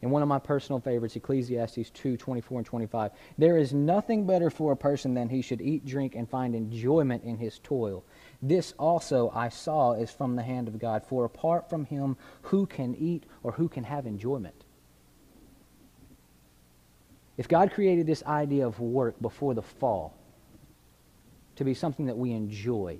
And 0.00 0.12
one 0.12 0.22
of 0.22 0.28
my 0.28 0.38
personal 0.38 0.78
favorites, 0.78 1.16
Ecclesiastes 1.16 1.90
2 1.90 2.16
24 2.16 2.58
and 2.58 2.66
25. 2.66 3.10
There 3.38 3.56
is 3.56 3.74
nothing 3.74 4.24
better 4.24 4.50
for 4.50 4.70
a 4.70 4.76
person 4.76 5.14
than 5.14 5.28
he 5.28 5.42
should 5.42 5.60
eat, 5.60 5.84
drink, 5.84 6.14
and 6.14 6.30
find 6.30 6.54
enjoyment 6.54 7.24
in 7.24 7.36
his 7.36 7.58
toil. 7.58 8.04
This 8.40 8.74
also 8.78 9.32
I 9.34 9.48
saw 9.48 9.94
is 9.94 10.12
from 10.12 10.36
the 10.36 10.44
hand 10.44 10.68
of 10.68 10.78
God. 10.78 11.04
For 11.04 11.24
apart 11.24 11.68
from 11.68 11.84
him, 11.84 12.16
who 12.42 12.66
can 12.66 12.94
eat 12.94 13.24
or 13.42 13.50
who 13.50 13.68
can 13.68 13.82
have 13.82 14.06
enjoyment? 14.06 14.62
If 17.38 17.46
God 17.46 17.70
created 17.70 18.06
this 18.06 18.24
idea 18.24 18.66
of 18.66 18.80
work 18.80 19.20
before 19.22 19.54
the 19.54 19.62
fall 19.62 20.14
to 21.54 21.64
be 21.64 21.72
something 21.72 22.06
that 22.06 22.18
we 22.18 22.32
enjoy, 22.32 22.98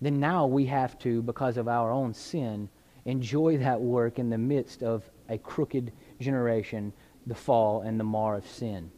then 0.00 0.20
now 0.20 0.46
we 0.46 0.66
have 0.66 0.96
to, 1.00 1.20
because 1.20 1.56
of 1.56 1.66
our 1.66 1.90
own 1.90 2.14
sin, 2.14 2.68
enjoy 3.04 3.58
that 3.58 3.80
work 3.80 4.18
in 4.20 4.30
the 4.30 4.38
midst 4.38 4.84
of 4.84 5.02
a 5.28 5.36
crooked 5.38 5.92
generation, 6.20 6.92
the 7.26 7.34
fall 7.34 7.82
and 7.82 7.98
the 7.98 8.04
mar 8.04 8.36
of 8.36 8.46
sin. 8.46 8.90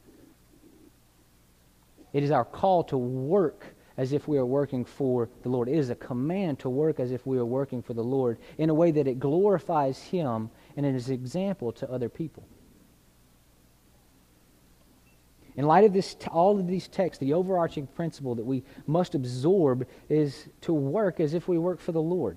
It 2.13 2.23
is 2.23 2.31
our 2.31 2.45
call 2.45 2.85
to 2.85 2.99
work 2.99 3.65
as 3.97 4.13
if 4.13 4.29
we 4.29 4.37
are 4.37 4.47
working 4.47 4.85
for 4.85 5.31
the 5.43 5.49
Lord. 5.49 5.69
It 5.69 5.79
is 5.79 5.89
a 5.89 5.95
command 5.95 6.59
to 6.61 6.69
work 6.69 7.01
as 7.01 7.13
if 7.13 7.27
we 7.27 7.39
are 7.39 7.47
working 7.47 7.83
for 7.83 7.95
the 7.95 8.05
Lord 8.05 8.39
in 8.59 8.69
a 8.69 8.75
way 8.75 8.91
that 8.91 9.07
it 9.07 9.19
glorifies 9.19 10.03
Him 10.03 10.51
and 10.77 10.85
it 10.85 10.95
is 10.95 11.09
an 11.09 11.15
example 11.15 11.73
to 11.73 11.91
other 11.91 12.11
people. 12.11 12.47
In 15.57 15.67
light 15.67 15.85
of 15.85 15.93
this, 15.93 16.17
all 16.31 16.59
of 16.59 16.67
these 16.67 16.87
texts, 16.87 17.19
the 17.19 17.33
overarching 17.33 17.87
principle 17.87 18.35
that 18.35 18.45
we 18.45 18.63
must 18.87 19.15
absorb 19.15 19.87
is 20.09 20.49
to 20.63 20.75
work 20.75 21.19
as 21.19 21.33
if 21.33 21.49
we 21.49 21.57
work 21.57 21.81
for 21.81 21.93
the 21.93 22.03
Lord. 22.03 22.37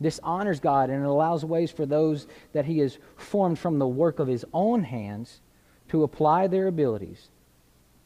This 0.00 0.18
honors 0.24 0.58
God 0.58 0.90
and 0.90 1.04
it 1.04 1.08
allows 1.08 1.44
ways 1.44 1.70
for 1.70 1.86
those 1.86 2.26
that 2.52 2.64
He 2.64 2.78
has 2.78 2.98
formed 3.16 3.58
from 3.58 3.78
the 3.78 3.86
work 3.86 4.18
of 4.18 4.26
His 4.26 4.44
own 4.52 4.82
hands 4.82 5.40
to 5.88 6.02
apply 6.02 6.48
their 6.48 6.66
abilities 6.66 7.28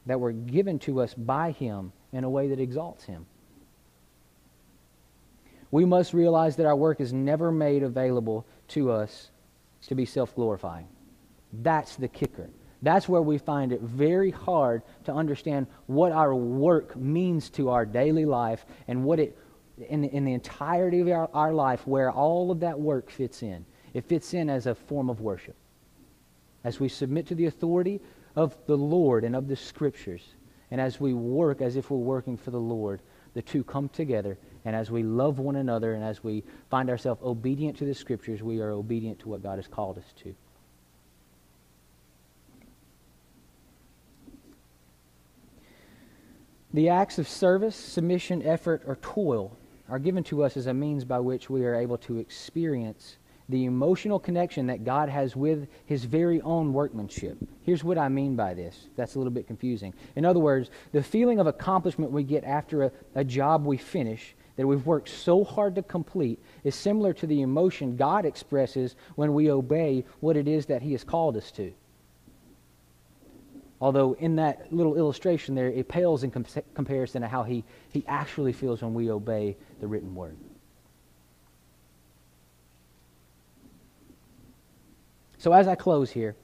that 0.04 0.20
were 0.20 0.32
given 0.32 0.78
to 0.80 1.00
us 1.00 1.14
by 1.14 1.52
Him 1.52 1.92
in 2.12 2.22
a 2.22 2.30
way 2.30 2.48
that 2.48 2.60
exalts 2.60 3.04
Him. 3.04 3.24
We 5.70 5.86
must 5.86 6.12
realize 6.12 6.56
that 6.56 6.66
our 6.66 6.76
work 6.76 7.00
is 7.00 7.12
never 7.12 7.50
made 7.50 7.82
available 7.82 8.46
to 8.68 8.90
us 8.90 9.30
to 9.88 9.94
be 9.94 10.04
self 10.04 10.34
glorifying. 10.34 10.88
That's 11.52 11.96
the 11.96 12.08
kicker. 12.08 12.50
That's 12.82 13.08
where 13.08 13.22
we 13.22 13.38
find 13.38 13.72
it 13.72 13.80
very 13.80 14.30
hard 14.30 14.82
to 15.04 15.12
understand 15.12 15.66
what 15.86 16.12
our 16.12 16.34
work 16.34 16.94
means 16.96 17.48
to 17.50 17.70
our 17.70 17.86
daily 17.86 18.24
life 18.24 18.66
and 18.86 19.04
what 19.04 19.18
it, 19.18 19.38
in 19.88 20.02
the, 20.02 20.08
in 20.08 20.24
the 20.24 20.34
entirety 20.34 21.00
of 21.00 21.08
our, 21.08 21.30
our 21.32 21.52
life, 21.52 21.86
where 21.86 22.10
all 22.10 22.50
of 22.50 22.60
that 22.60 22.78
work 22.78 23.10
fits 23.10 23.42
in. 23.42 23.64
It 23.94 24.04
fits 24.04 24.34
in 24.34 24.50
as 24.50 24.66
a 24.66 24.74
form 24.74 25.08
of 25.08 25.20
worship. 25.20 25.56
As 26.64 26.80
we 26.80 26.88
submit 26.88 27.26
to 27.28 27.34
the 27.34 27.46
authority 27.46 28.00
of 28.34 28.56
the 28.66 28.76
Lord 28.76 29.24
and 29.24 29.34
of 29.34 29.48
the 29.48 29.56
Scriptures, 29.56 30.34
and 30.70 30.80
as 30.80 31.00
we 31.00 31.14
work 31.14 31.62
as 31.62 31.76
if 31.76 31.90
we're 31.90 31.98
working 31.98 32.36
for 32.36 32.50
the 32.50 32.60
Lord, 32.60 33.00
the 33.34 33.42
two 33.42 33.64
come 33.64 33.88
together. 33.88 34.38
And 34.64 34.74
as 34.74 34.90
we 34.90 35.02
love 35.02 35.38
one 35.38 35.56
another 35.56 35.94
and 35.94 36.02
as 36.02 36.24
we 36.24 36.42
find 36.70 36.90
ourselves 36.90 37.22
obedient 37.22 37.76
to 37.78 37.84
the 37.84 37.94
Scriptures, 37.94 38.42
we 38.42 38.60
are 38.60 38.70
obedient 38.70 39.18
to 39.20 39.28
what 39.28 39.42
God 39.42 39.56
has 39.56 39.68
called 39.68 39.98
us 39.98 40.12
to. 40.22 40.34
The 46.76 46.90
acts 46.90 47.18
of 47.18 47.26
service, 47.26 47.74
submission, 47.74 48.42
effort, 48.42 48.82
or 48.86 48.96
toil 48.96 49.56
are 49.88 49.98
given 49.98 50.22
to 50.24 50.44
us 50.44 50.58
as 50.58 50.66
a 50.66 50.74
means 50.74 51.06
by 51.06 51.18
which 51.18 51.48
we 51.48 51.64
are 51.64 51.74
able 51.74 51.96
to 51.96 52.18
experience 52.18 53.16
the 53.48 53.64
emotional 53.64 54.18
connection 54.18 54.66
that 54.66 54.84
God 54.84 55.08
has 55.08 55.34
with 55.34 55.68
his 55.86 56.04
very 56.04 56.38
own 56.42 56.74
workmanship. 56.74 57.38
Here's 57.62 57.82
what 57.82 57.96
I 57.96 58.10
mean 58.10 58.36
by 58.36 58.52
this. 58.52 58.88
That's 58.94 59.14
a 59.14 59.18
little 59.18 59.32
bit 59.32 59.46
confusing. 59.46 59.94
In 60.16 60.26
other 60.26 60.38
words, 60.38 60.68
the 60.92 61.02
feeling 61.02 61.38
of 61.38 61.46
accomplishment 61.46 62.12
we 62.12 62.24
get 62.24 62.44
after 62.44 62.82
a, 62.82 62.92
a 63.14 63.24
job 63.24 63.64
we 63.64 63.78
finish 63.78 64.36
that 64.56 64.66
we've 64.66 64.84
worked 64.84 65.08
so 65.08 65.44
hard 65.44 65.76
to 65.76 65.82
complete 65.82 66.42
is 66.62 66.74
similar 66.74 67.14
to 67.14 67.26
the 67.26 67.40
emotion 67.40 67.96
God 67.96 68.26
expresses 68.26 68.96
when 69.14 69.32
we 69.32 69.50
obey 69.50 70.04
what 70.20 70.36
it 70.36 70.46
is 70.46 70.66
that 70.66 70.82
he 70.82 70.92
has 70.92 71.04
called 71.04 71.38
us 71.38 71.50
to. 71.52 71.72
Although 73.80 74.14
in 74.14 74.36
that 74.36 74.72
little 74.72 74.96
illustration 74.96 75.54
there, 75.54 75.68
it 75.68 75.88
pales 75.88 76.22
in 76.22 76.30
com- 76.30 76.46
comparison 76.74 77.22
to 77.22 77.28
how 77.28 77.42
he, 77.42 77.64
he 77.90 78.04
actually 78.06 78.52
feels 78.52 78.82
when 78.82 78.94
we 78.94 79.10
obey 79.10 79.56
the 79.80 79.86
written 79.86 80.14
word. 80.14 80.36
So, 85.38 85.52
as 85.52 85.68
I 85.68 85.74
close 85.74 86.10
here, 86.10 86.34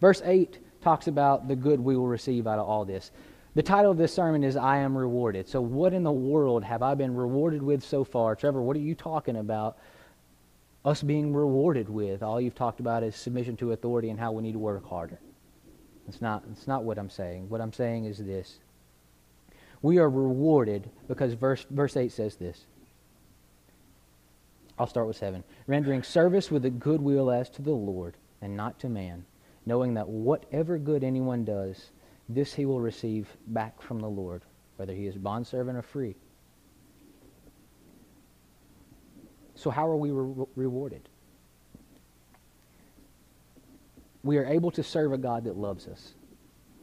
verse 0.00 0.22
8 0.24 0.58
talks 0.80 1.08
about 1.08 1.48
the 1.48 1.56
good 1.56 1.80
we 1.80 1.96
will 1.96 2.06
receive 2.06 2.46
out 2.46 2.60
of 2.60 2.68
all 2.68 2.84
this. 2.84 3.10
The 3.54 3.62
title 3.62 3.90
of 3.90 3.98
this 3.98 4.14
sermon 4.14 4.44
is 4.44 4.56
I 4.56 4.78
Am 4.78 4.96
Rewarded. 4.96 5.48
So, 5.48 5.60
what 5.60 5.92
in 5.92 6.04
the 6.04 6.12
world 6.12 6.62
have 6.62 6.80
I 6.80 6.94
been 6.94 7.16
rewarded 7.16 7.62
with 7.62 7.84
so 7.84 8.04
far? 8.04 8.36
Trevor, 8.36 8.62
what 8.62 8.76
are 8.76 8.80
you 8.80 8.94
talking 8.94 9.36
about? 9.36 9.76
Us 10.84 11.02
being 11.02 11.34
rewarded 11.34 11.88
with. 11.88 12.22
All 12.22 12.40
you've 12.40 12.54
talked 12.54 12.78
about 12.78 13.02
is 13.02 13.16
submission 13.16 13.56
to 13.56 13.72
authority 13.72 14.10
and 14.10 14.20
how 14.20 14.30
we 14.30 14.44
need 14.44 14.52
to 14.52 14.60
work 14.60 14.88
harder. 14.88 15.18
It's 16.08 16.22
not, 16.22 16.42
it's 16.50 16.66
not 16.66 16.84
what 16.84 16.98
I'm 16.98 17.10
saying. 17.10 17.48
What 17.48 17.60
I'm 17.60 17.72
saying 17.72 18.06
is 18.06 18.18
this. 18.18 18.58
We 19.82 19.98
are 19.98 20.08
rewarded 20.08 20.90
because 21.06 21.34
verse, 21.34 21.66
verse 21.70 21.96
8 21.96 22.10
says 22.10 22.36
this. 22.36 22.64
I'll 24.78 24.86
start 24.86 25.06
with 25.06 25.16
7. 25.16 25.44
Rendering 25.66 26.02
service 26.02 26.50
with 26.50 26.64
a 26.64 26.70
good 26.70 27.00
will 27.00 27.30
as 27.30 27.50
to 27.50 27.62
the 27.62 27.72
Lord 27.72 28.14
and 28.40 28.56
not 28.56 28.78
to 28.80 28.88
man, 28.88 29.24
knowing 29.66 29.94
that 29.94 30.08
whatever 30.08 30.78
good 30.78 31.04
anyone 31.04 31.44
does, 31.44 31.90
this 32.28 32.54
he 32.54 32.64
will 32.64 32.80
receive 32.80 33.28
back 33.48 33.82
from 33.82 34.00
the 34.00 34.08
Lord, 34.08 34.42
whether 34.76 34.94
he 34.94 35.06
is 35.06 35.16
bondservant 35.16 35.76
or 35.76 35.82
free. 35.82 36.14
So, 39.54 39.70
how 39.70 39.88
are 39.88 39.96
we 39.96 40.12
re- 40.12 40.46
rewarded? 40.54 41.08
We 44.22 44.38
are 44.38 44.46
able 44.46 44.70
to 44.72 44.82
serve 44.82 45.12
a 45.12 45.18
God 45.18 45.44
that 45.44 45.56
loves 45.56 45.86
us, 45.86 46.14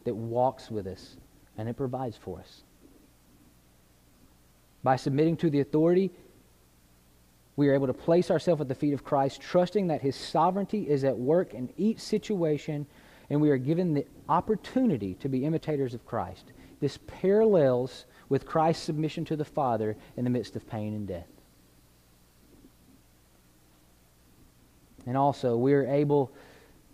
that 0.05 0.15
walks 0.15 0.71
with 0.71 0.87
us, 0.87 1.17
and 1.57 1.67
it 1.67 1.75
provides 1.75 2.17
for 2.17 2.39
us. 2.39 2.63
By 4.83 4.95
submitting 4.95 5.37
to 5.37 5.49
the 5.49 5.61
authority, 5.61 6.11
we 7.55 7.69
are 7.69 7.73
able 7.73 7.87
to 7.87 7.93
place 7.93 8.29
ourselves 8.29 8.61
at 8.61 8.67
the 8.67 8.75
feet 8.75 8.93
of 8.93 9.03
Christ, 9.03 9.41
trusting 9.41 9.87
that 9.87 10.01
His 10.01 10.15
sovereignty 10.15 10.89
is 10.89 11.03
at 11.03 11.17
work 11.17 11.53
in 11.53 11.69
each 11.77 11.99
situation, 11.99 12.85
and 13.29 13.41
we 13.41 13.49
are 13.49 13.57
given 13.57 13.93
the 13.93 14.05
opportunity 14.29 15.15
to 15.15 15.29
be 15.29 15.45
imitators 15.45 15.93
of 15.93 16.05
Christ. 16.05 16.51
This 16.81 16.99
parallels 17.07 18.05
with 18.29 18.45
Christ's 18.45 18.83
submission 18.83 19.25
to 19.25 19.35
the 19.35 19.45
Father 19.45 19.95
in 20.17 20.23
the 20.23 20.29
midst 20.29 20.55
of 20.55 20.67
pain 20.67 20.93
and 20.93 21.07
death. 21.07 21.27
And 25.05 25.15
also, 25.15 25.55
we 25.55 25.73
are 25.73 25.87
able 25.87 26.31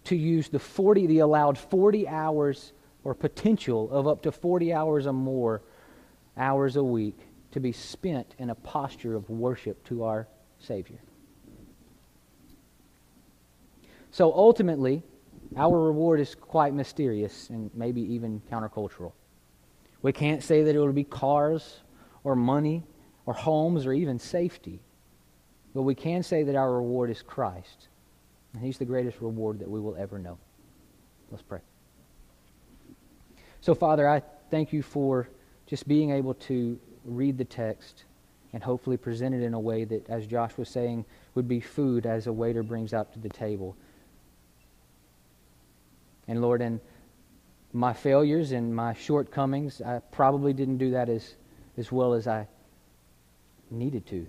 to 0.06 0.16
use 0.16 0.49
the 0.49 0.60
40, 0.60 1.08
the 1.08 1.20
allowed 1.20 1.58
40 1.58 2.08
hours 2.08 2.74
or 3.04 3.14
potential 3.14 3.89
of 3.91 4.08
up 4.08 4.22
to 4.24 4.32
40 4.32 4.74
hours 4.74 5.08
or 5.08 5.14
more 5.14 5.62
hours 6.38 6.76
a 6.76 6.84
week 6.84 7.18
to 7.52 7.60
be 7.60 7.72
spent 7.72 8.36
in 8.38 8.49
a 8.49 8.56
posture 8.56 9.16
of 9.16 9.30
worship 9.30 9.84
to 9.86 10.04
our 10.04 10.28
Savior. 10.60 10.99
So 14.12 14.32
ultimately, 14.34 15.04
our 15.58 15.80
reward 15.80 16.20
is 16.20 16.36
quite 16.36 16.74
mysterious 16.74 17.49
and 17.49 17.72
maybe 17.74 18.02
even 18.14 18.41
countercultural. 18.52 19.14
We 20.02 20.12
can't 20.12 20.43
say 20.43 20.64
that 20.64 20.76
it 20.76 20.80
will 20.80 20.93
be 20.93 21.04
cars 21.04 21.82
or 22.24 22.36
money 22.36 22.84
or 23.26 23.34
homes 23.34 23.86
or 23.86 23.93
even 23.93 24.20
safety. 24.20 24.80
But 25.74 25.84
we 25.84 25.95
can 25.95 26.24
say 26.24 26.43
that 26.43 26.56
our 26.56 26.74
reward 26.74 27.10
is 27.10 27.22
Christ. 27.22 27.88
And 28.54 28.64
He's 28.64 28.78
the 28.78 28.86
greatest 28.86 29.22
reward 29.22 29.60
that 29.60 29.70
we 29.70 29.80
will 29.80 29.95
ever 29.95 30.20
know. 30.20 30.38
Let's 31.30 31.43
pray. 31.43 31.60
So, 33.62 33.74
Father, 33.76 34.10
I 34.10 34.22
thank 34.49 34.74
you 34.74 34.82
for 34.82 35.30
just 35.68 35.88
being 35.88 36.12
able 36.12 36.34
to 36.34 36.80
read 37.06 37.38
the 37.38 37.45
text 37.45 38.04
and 38.54 38.62
hopefully 38.62 38.97
present 38.97 39.34
it 39.34 39.43
in 39.43 39.54
a 39.54 39.60
way 39.60 39.86
that, 39.86 40.10
as 40.10 40.28
Josh 40.28 40.58
was 40.58 40.68
saying, 40.68 41.06
would 41.36 41.47
be 41.47 41.60
food 41.60 42.06
as 42.06 42.28
a 42.28 42.34
waiter 42.34 42.64
brings 42.64 42.93
out 42.93 43.14
to 43.14 43.20
the 43.20 43.30
table. 43.30 43.76
And 46.28 46.41
Lord, 46.41 46.62
in 46.62 46.82
my 47.72 47.93
failures 47.93 48.52
and 48.52 48.76
my 48.76 48.93
shortcomings, 48.93 49.82
I 49.82 49.99
probably 50.12 50.54
didn't 50.54 50.78
do 50.78 50.91
that 50.91 51.08
as, 51.08 51.36
as 51.78 51.91
well 51.91 52.14
as 52.14 52.28
I 52.28 52.47
needed 53.70 54.06
to. 54.08 54.28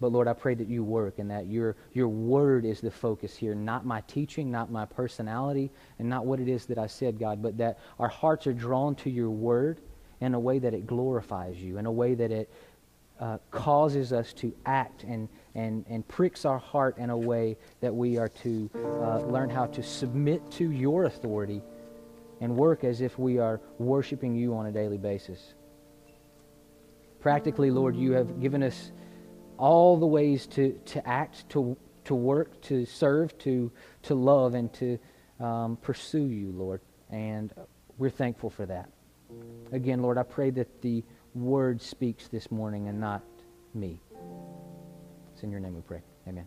But 0.00 0.12
Lord, 0.12 0.28
I 0.28 0.34
pray 0.34 0.54
that 0.54 0.68
you 0.68 0.84
work 0.84 1.18
and 1.18 1.30
that 1.30 1.46
your, 1.46 1.76
your 1.92 2.08
word 2.08 2.64
is 2.64 2.80
the 2.80 2.90
focus 2.90 3.34
here, 3.34 3.54
not 3.54 3.86
my 3.86 4.02
teaching, 4.02 4.50
not 4.50 4.70
my 4.70 4.84
personality, 4.84 5.70
and 5.98 6.08
not 6.08 6.26
what 6.26 6.38
it 6.38 6.48
is 6.48 6.66
that 6.66 6.78
I 6.78 6.86
said, 6.86 7.18
God, 7.18 7.42
but 7.42 7.56
that 7.58 7.78
our 7.98 8.08
hearts 8.08 8.46
are 8.46 8.52
drawn 8.52 8.94
to 8.96 9.10
your 9.10 9.30
word 9.30 9.80
in 10.20 10.34
a 10.34 10.40
way 10.40 10.58
that 10.58 10.74
it 10.74 10.86
glorifies 10.86 11.56
you, 11.56 11.78
in 11.78 11.86
a 11.86 11.92
way 11.92 12.14
that 12.14 12.30
it 12.30 12.50
uh, 13.20 13.38
causes 13.50 14.12
us 14.12 14.32
to 14.34 14.54
act 14.66 15.04
and, 15.04 15.28
and, 15.54 15.84
and 15.88 16.06
pricks 16.08 16.44
our 16.44 16.58
heart 16.58 16.98
in 16.98 17.08
a 17.08 17.16
way 17.16 17.56
that 17.80 17.94
we 17.94 18.18
are 18.18 18.28
to 18.28 18.68
uh, 18.74 19.20
learn 19.20 19.48
how 19.48 19.66
to 19.66 19.82
submit 19.82 20.50
to 20.50 20.70
your 20.70 21.04
authority 21.04 21.62
and 22.42 22.54
work 22.54 22.84
as 22.84 23.00
if 23.00 23.18
we 23.18 23.38
are 23.38 23.60
worshiping 23.78 24.34
you 24.34 24.54
on 24.54 24.66
a 24.66 24.72
daily 24.72 24.98
basis. 24.98 25.54
Practically, 27.20 27.70
Lord, 27.70 27.96
you 27.96 28.12
have 28.12 28.40
given 28.40 28.62
us 28.62 28.92
all 29.58 29.96
the 29.96 30.06
ways 30.06 30.46
to, 30.48 30.78
to 30.86 31.06
act, 31.06 31.48
to, 31.50 31.76
to 32.04 32.14
work, 32.14 32.60
to 32.62 32.84
serve, 32.86 33.36
to, 33.38 33.70
to 34.02 34.14
love, 34.14 34.54
and 34.54 34.72
to 34.74 34.98
um, 35.40 35.76
pursue 35.82 36.26
you, 36.26 36.52
Lord. 36.52 36.80
And 37.10 37.52
we're 37.98 38.10
thankful 38.10 38.50
for 38.50 38.66
that. 38.66 38.88
Again, 39.72 40.02
Lord, 40.02 40.18
I 40.18 40.22
pray 40.22 40.50
that 40.50 40.82
the 40.82 41.02
word 41.34 41.82
speaks 41.82 42.28
this 42.28 42.50
morning 42.50 42.88
and 42.88 43.00
not 43.00 43.22
me. 43.74 44.00
It's 45.32 45.42
in 45.42 45.50
your 45.50 45.60
name 45.60 45.74
we 45.74 45.82
pray. 45.82 46.00
Amen. 46.28 46.46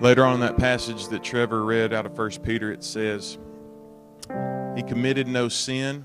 Later 0.00 0.24
on 0.26 0.34
in 0.34 0.40
that 0.40 0.58
passage 0.58 1.08
that 1.08 1.22
Trevor 1.22 1.64
read 1.64 1.94
out 1.94 2.04
of 2.04 2.18
1 2.18 2.30
Peter, 2.42 2.70
it 2.70 2.84
says, 2.84 3.38
He 4.76 4.82
committed 4.82 5.28
no 5.28 5.48
sin, 5.48 6.04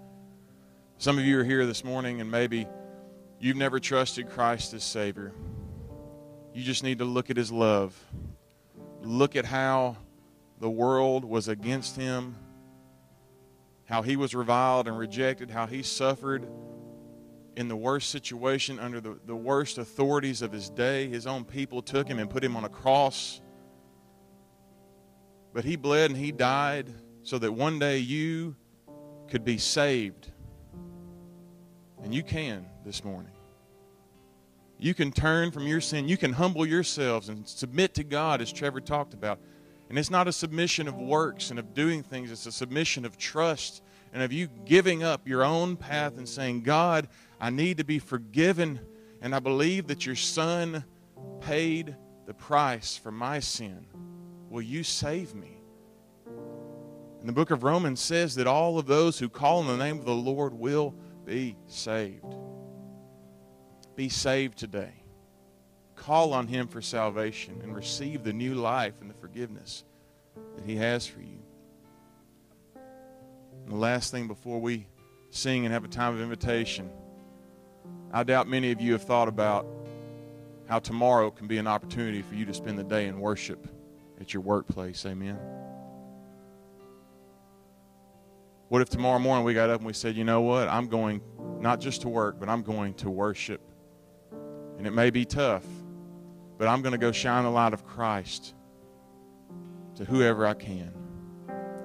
Some 1.01 1.17
of 1.17 1.25
you 1.25 1.39
are 1.39 1.43
here 1.43 1.65
this 1.65 1.83
morning, 1.83 2.21
and 2.21 2.29
maybe 2.29 2.67
you've 3.39 3.57
never 3.57 3.79
trusted 3.79 4.29
Christ 4.29 4.75
as 4.75 4.83
Savior. 4.83 5.31
You 6.53 6.63
just 6.63 6.83
need 6.83 6.99
to 6.99 7.05
look 7.05 7.31
at 7.31 7.37
his 7.37 7.51
love. 7.51 7.99
Look 9.01 9.35
at 9.35 9.45
how 9.45 9.97
the 10.59 10.69
world 10.69 11.25
was 11.25 11.47
against 11.47 11.95
him, 11.95 12.35
how 13.85 14.03
he 14.03 14.15
was 14.15 14.35
reviled 14.35 14.87
and 14.87 14.95
rejected, 14.95 15.49
how 15.49 15.65
he 15.65 15.81
suffered 15.81 16.47
in 17.57 17.67
the 17.67 17.75
worst 17.75 18.11
situation 18.11 18.77
under 18.77 19.01
the, 19.01 19.17
the 19.25 19.35
worst 19.35 19.79
authorities 19.79 20.43
of 20.43 20.51
his 20.51 20.69
day. 20.69 21.07
His 21.07 21.25
own 21.25 21.45
people 21.45 21.81
took 21.81 22.07
him 22.07 22.19
and 22.19 22.29
put 22.29 22.43
him 22.43 22.55
on 22.55 22.63
a 22.63 22.69
cross. 22.69 23.41
But 25.51 25.65
he 25.65 25.77
bled 25.77 26.11
and 26.11 26.19
he 26.19 26.31
died 26.31 26.91
so 27.23 27.39
that 27.39 27.53
one 27.53 27.79
day 27.79 27.97
you 27.97 28.55
could 29.27 29.43
be 29.43 29.57
saved. 29.57 30.30
And 32.03 32.13
you 32.13 32.23
can 32.23 32.65
this 32.85 33.03
morning. 33.03 33.31
You 34.79 34.95
can 34.95 35.11
turn 35.11 35.51
from 35.51 35.67
your 35.67 35.81
sin. 35.81 36.07
You 36.07 36.17
can 36.17 36.33
humble 36.33 36.65
yourselves 36.65 37.29
and 37.29 37.47
submit 37.47 37.93
to 37.95 38.03
God, 38.03 38.41
as 38.41 38.51
Trevor 38.51 38.81
talked 38.81 39.13
about. 39.13 39.39
And 39.89 39.99
it's 39.99 40.09
not 40.09 40.27
a 40.27 40.31
submission 40.31 40.87
of 40.87 40.95
works 40.95 41.51
and 41.51 41.59
of 41.59 41.73
doing 41.73 42.01
things, 42.01 42.31
it's 42.31 42.45
a 42.45 42.51
submission 42.51 43.05
of 43.05 43.17
trust 43.17 43.83
and 44.13 44.23
of 44.23 44.31
you 44.31 44.47
giving 44.65 45.03
up 45.03 45.27
your 45.27 45.43
own 45.43 45.75
path 45.75 46.17
and 46.17 46.27
saying, 46.27 46.61
God, 46.61 47.07
I 47.39 47.49
need 47.49 47.77
to 47.77 47.83
be 47.83 47.99
forgiven. 47.99 48.79
And 49.21 49.35
I 49.35 49.39
believe 49.39 49.87
that 49.87 50.05
your 50.05 50.15
Son 50.15 50.83
paid 51.41 51.95
the 52.25 52.33
price 52.33 52.97
for 52.97 53.11
my 53.11 53.39
sin. 53.39 53.85
Will 54.49 54.61
you 54.61 54.83
save 54.83 55.35
me? 55.35 55.61
And 57.19 57.29
the 57.29 57.33
book 57.33 57.51
of 57.51 57.63
Romans 57.63 57.99
says 57.99 58.35
that 58.35 58.47
all 58.47 58.79
of 58.79 58.87
those 58.87 59.19
who 59.19 59.29
call 59.29 59.59
on 59.59 59.67
the 59.67 59.77
name 59.77 59.99
of 59.99 60.05
the 60.05 60.15
Lord 60.15 60.53
will 60.53 60.95
be 61.25 61.55
saved. 61.67 62.35
Be 63.95 64.09
saved 64.09 64.57
today. 64.57 64.93
Call 65.95 66.33
on 66.33 66.47
Him 66.47 66.67
for 66.67 66.81
salvation 66.81 67.59
and 67.61 67.75
receive 67.75 68.23
the 68.23 68.33
new 68.33 68.55
life 68.55 68.95
and 69.01 69.09
the 69.09 69.13
forgiveness 69.13 69.83
that 70.55 70.65
He 70.65 70.75
has 70.77 71.05
for 71.05 71.21
you. 71.21 71.39
And 72.75 73.71
the 73.71 73.77
last 73.77 74.11
thing 74.11 74.27
before 74.27 74.59
we 74.59 74.87
sing 75.29 75.65
and 75.65 75.73
have 75.73 75.83
a 75.83 75.87
time 75.87 76.13
of 76.13 76.21
invitation, 76.21 76.89
I 78.11 78.23
doubt 78.23 78.47
many 78.47 78.71
of 78.71 78.81
you 78.81 78.93
have 78.93 79.03
thought 79.03 79.27
about 79.27 79.65
how 80.67 80.79
tomorrow 80.79 81.29
can 81.31 81.47
be 81.47 81.57
an 81.57 81.67
opportunity 81.67 82.21
for 82.21 82.35
you 82.35 82.45
to 82.45 82.53
spend 82.53 82.79
the 82.79 82.83
day 82.83 83.07
in 83.07 83.19
worship 83.19 83.67
at 84.19 84.33
your 84.33 84.41
workplace. 84.41 85.05
Amen. 85.05 85.60
What 88.71 88.81
if 88.81 88.87
tomorrow 88.87 89.19
morning 89.19 89.43
we 89.43 89.53
got 89.53 89.69
up 89.69 89.81
and 89.81 89.85
we 89.85 89.91
said, 89.91 90.15
you 90.15 90.23
know 90.23 90.39
what? 90.39 90.69
I'm 90.69 90.87
going 90.87 91.19
not 91.59 91.81
just 91.81 92.03
to 92.03 92.07
work, 92.07 92.39
but 92.39 92.47
I'm 92.47 92.61
going 92.63 92.93
to 92.93 93.09
worship. 93.09 93.59
And 94.77 94.87
it 94.87 94.91
may 94.91 95.09
be 95.09 95.25
tough, 95.25 95.65
but 96.57 96.69
I'm 96.69 96.81
going 96.81 96.93
to 96.93 96.97
go 96.97 97.11
shine 97.11 97.43
the 97.43 97.49
light 97.49 97.73
of 97.73 97.85
Christ 97.85 98.53
to 99.95 100.05
whoever 100.05 100.47
I 100.47 100.53
can 100.53 100.93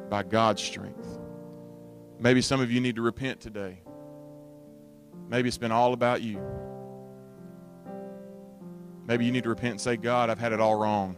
by 0.09 0.22
God's 0.22 0.62
strength. 0.62 1.09
Maybe 2.20 2.41
some 2.41 2.61
of 2.61 2.70
you 2.70 2.80
need 2.80 2.95
to 2.95 3.03
repent 3.03 3.41
today. 3.41 3.80
Maybe 5.28 5.49
it's 5.49 5.59
been 5.59 5.72
all 5.72 5.93
about 5.93 6.22
you. 6.22 6.41
Maybe 9.09 9.24
you 9.24 9.32
need 9.32 9.43
to 9.43 9.49
repent 9.49 9.72
and 9.72 9.80
say, 9.80 9.97
God, 9.97 10.30
I've 10.30 10.39
had 10.39 10.53
it 10.53 10.61
all 10.61 10.76
wrong. 10.76 11.16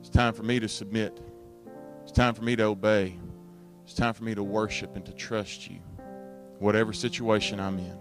It's 0.00 0.10
time 0.10 0.34
for 0.34 0.42
me 0.42 0.60
to 0.60 0.68
submit. 0.68 1.18
It's 2.02 2.12
time 2.12 2.34
for 2.34 2.44
me 2.44 2.56
to 2.56 2.64
obey. 2.64 3.16
It's 3.86 3.94
time 3.94 4.14
for 4.14 4.24
me 4.24 4.34
to 4.34 4.42
worship 4.42 4.96
and 4.96 5.06
to 5.06 5.12
trust 5.12 5.70
you, 5.70 5.78
whatever 6.58 6.92
situation 6.92 7.60
I'm 7.60 7.78
in. 7.78 7.96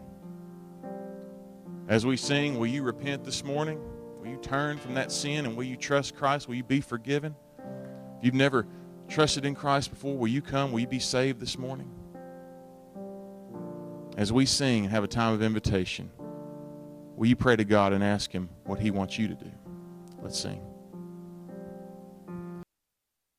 As 1.87 2.07
we 2.07 2.17
sing, 2.17 2.57
will 2.57 2.65
you 2.65 2.81
repent 2.81 3.23
this 3.23 3.43
morning? 3.43 3.79
Will 4.19 4.25
you 4.25 4.37
turn 4.37 4.79
from 4.79 4.95
that 4.95 5.11
sin 5.11 5.45
and 5.45 5.55
will 5.55 5.63
you 5.63 5.77
trust 5.77 6.15
Christ? 6.15 6.47
Will 6.47 6.55
you 6.55 6.63
be 6.63 6.81
forgiven? 6.81 7.35
If 8.17 8.25
you've 8.25 8.33
never 8.33 8.65
trusted 9.07 9.45
in 9.45 9.53
Christ 9.53 9.91
before, 9.91 10.17
will 10.17 10.27
you 10.27 10.41
come? 10.41 10.71
Will 10.71 10.79
you 10.79 10.87
be 10.87 10.97
saved 10.97 11.39
this 11.39 11.55
morning? 11.55 11.91
As 14.17 14.33
we 14.33 14.47
sing 14.47 14.85
and 14.85 14.91
have 14.91 15.03
a 15.03 15.07
time 15.07 15.35
of 15.35 15.43
invitation, 15.43 16.09
will 17.15 17.27
you 17.27 17.35
pray 17.35 17.57
to 17.57 17.63
God 17.63 17.93
and 17.93 18.03
ask 18.03 18.31
Him 18.31 18.49
what 18.63 18.79
He 18.79 18.89
wants 18.89 19.19
you 19.19 19.27
to 19.27 19.35
do? 19.35 19.51
Let's 20.19 20.39
sing. 20.39 20.65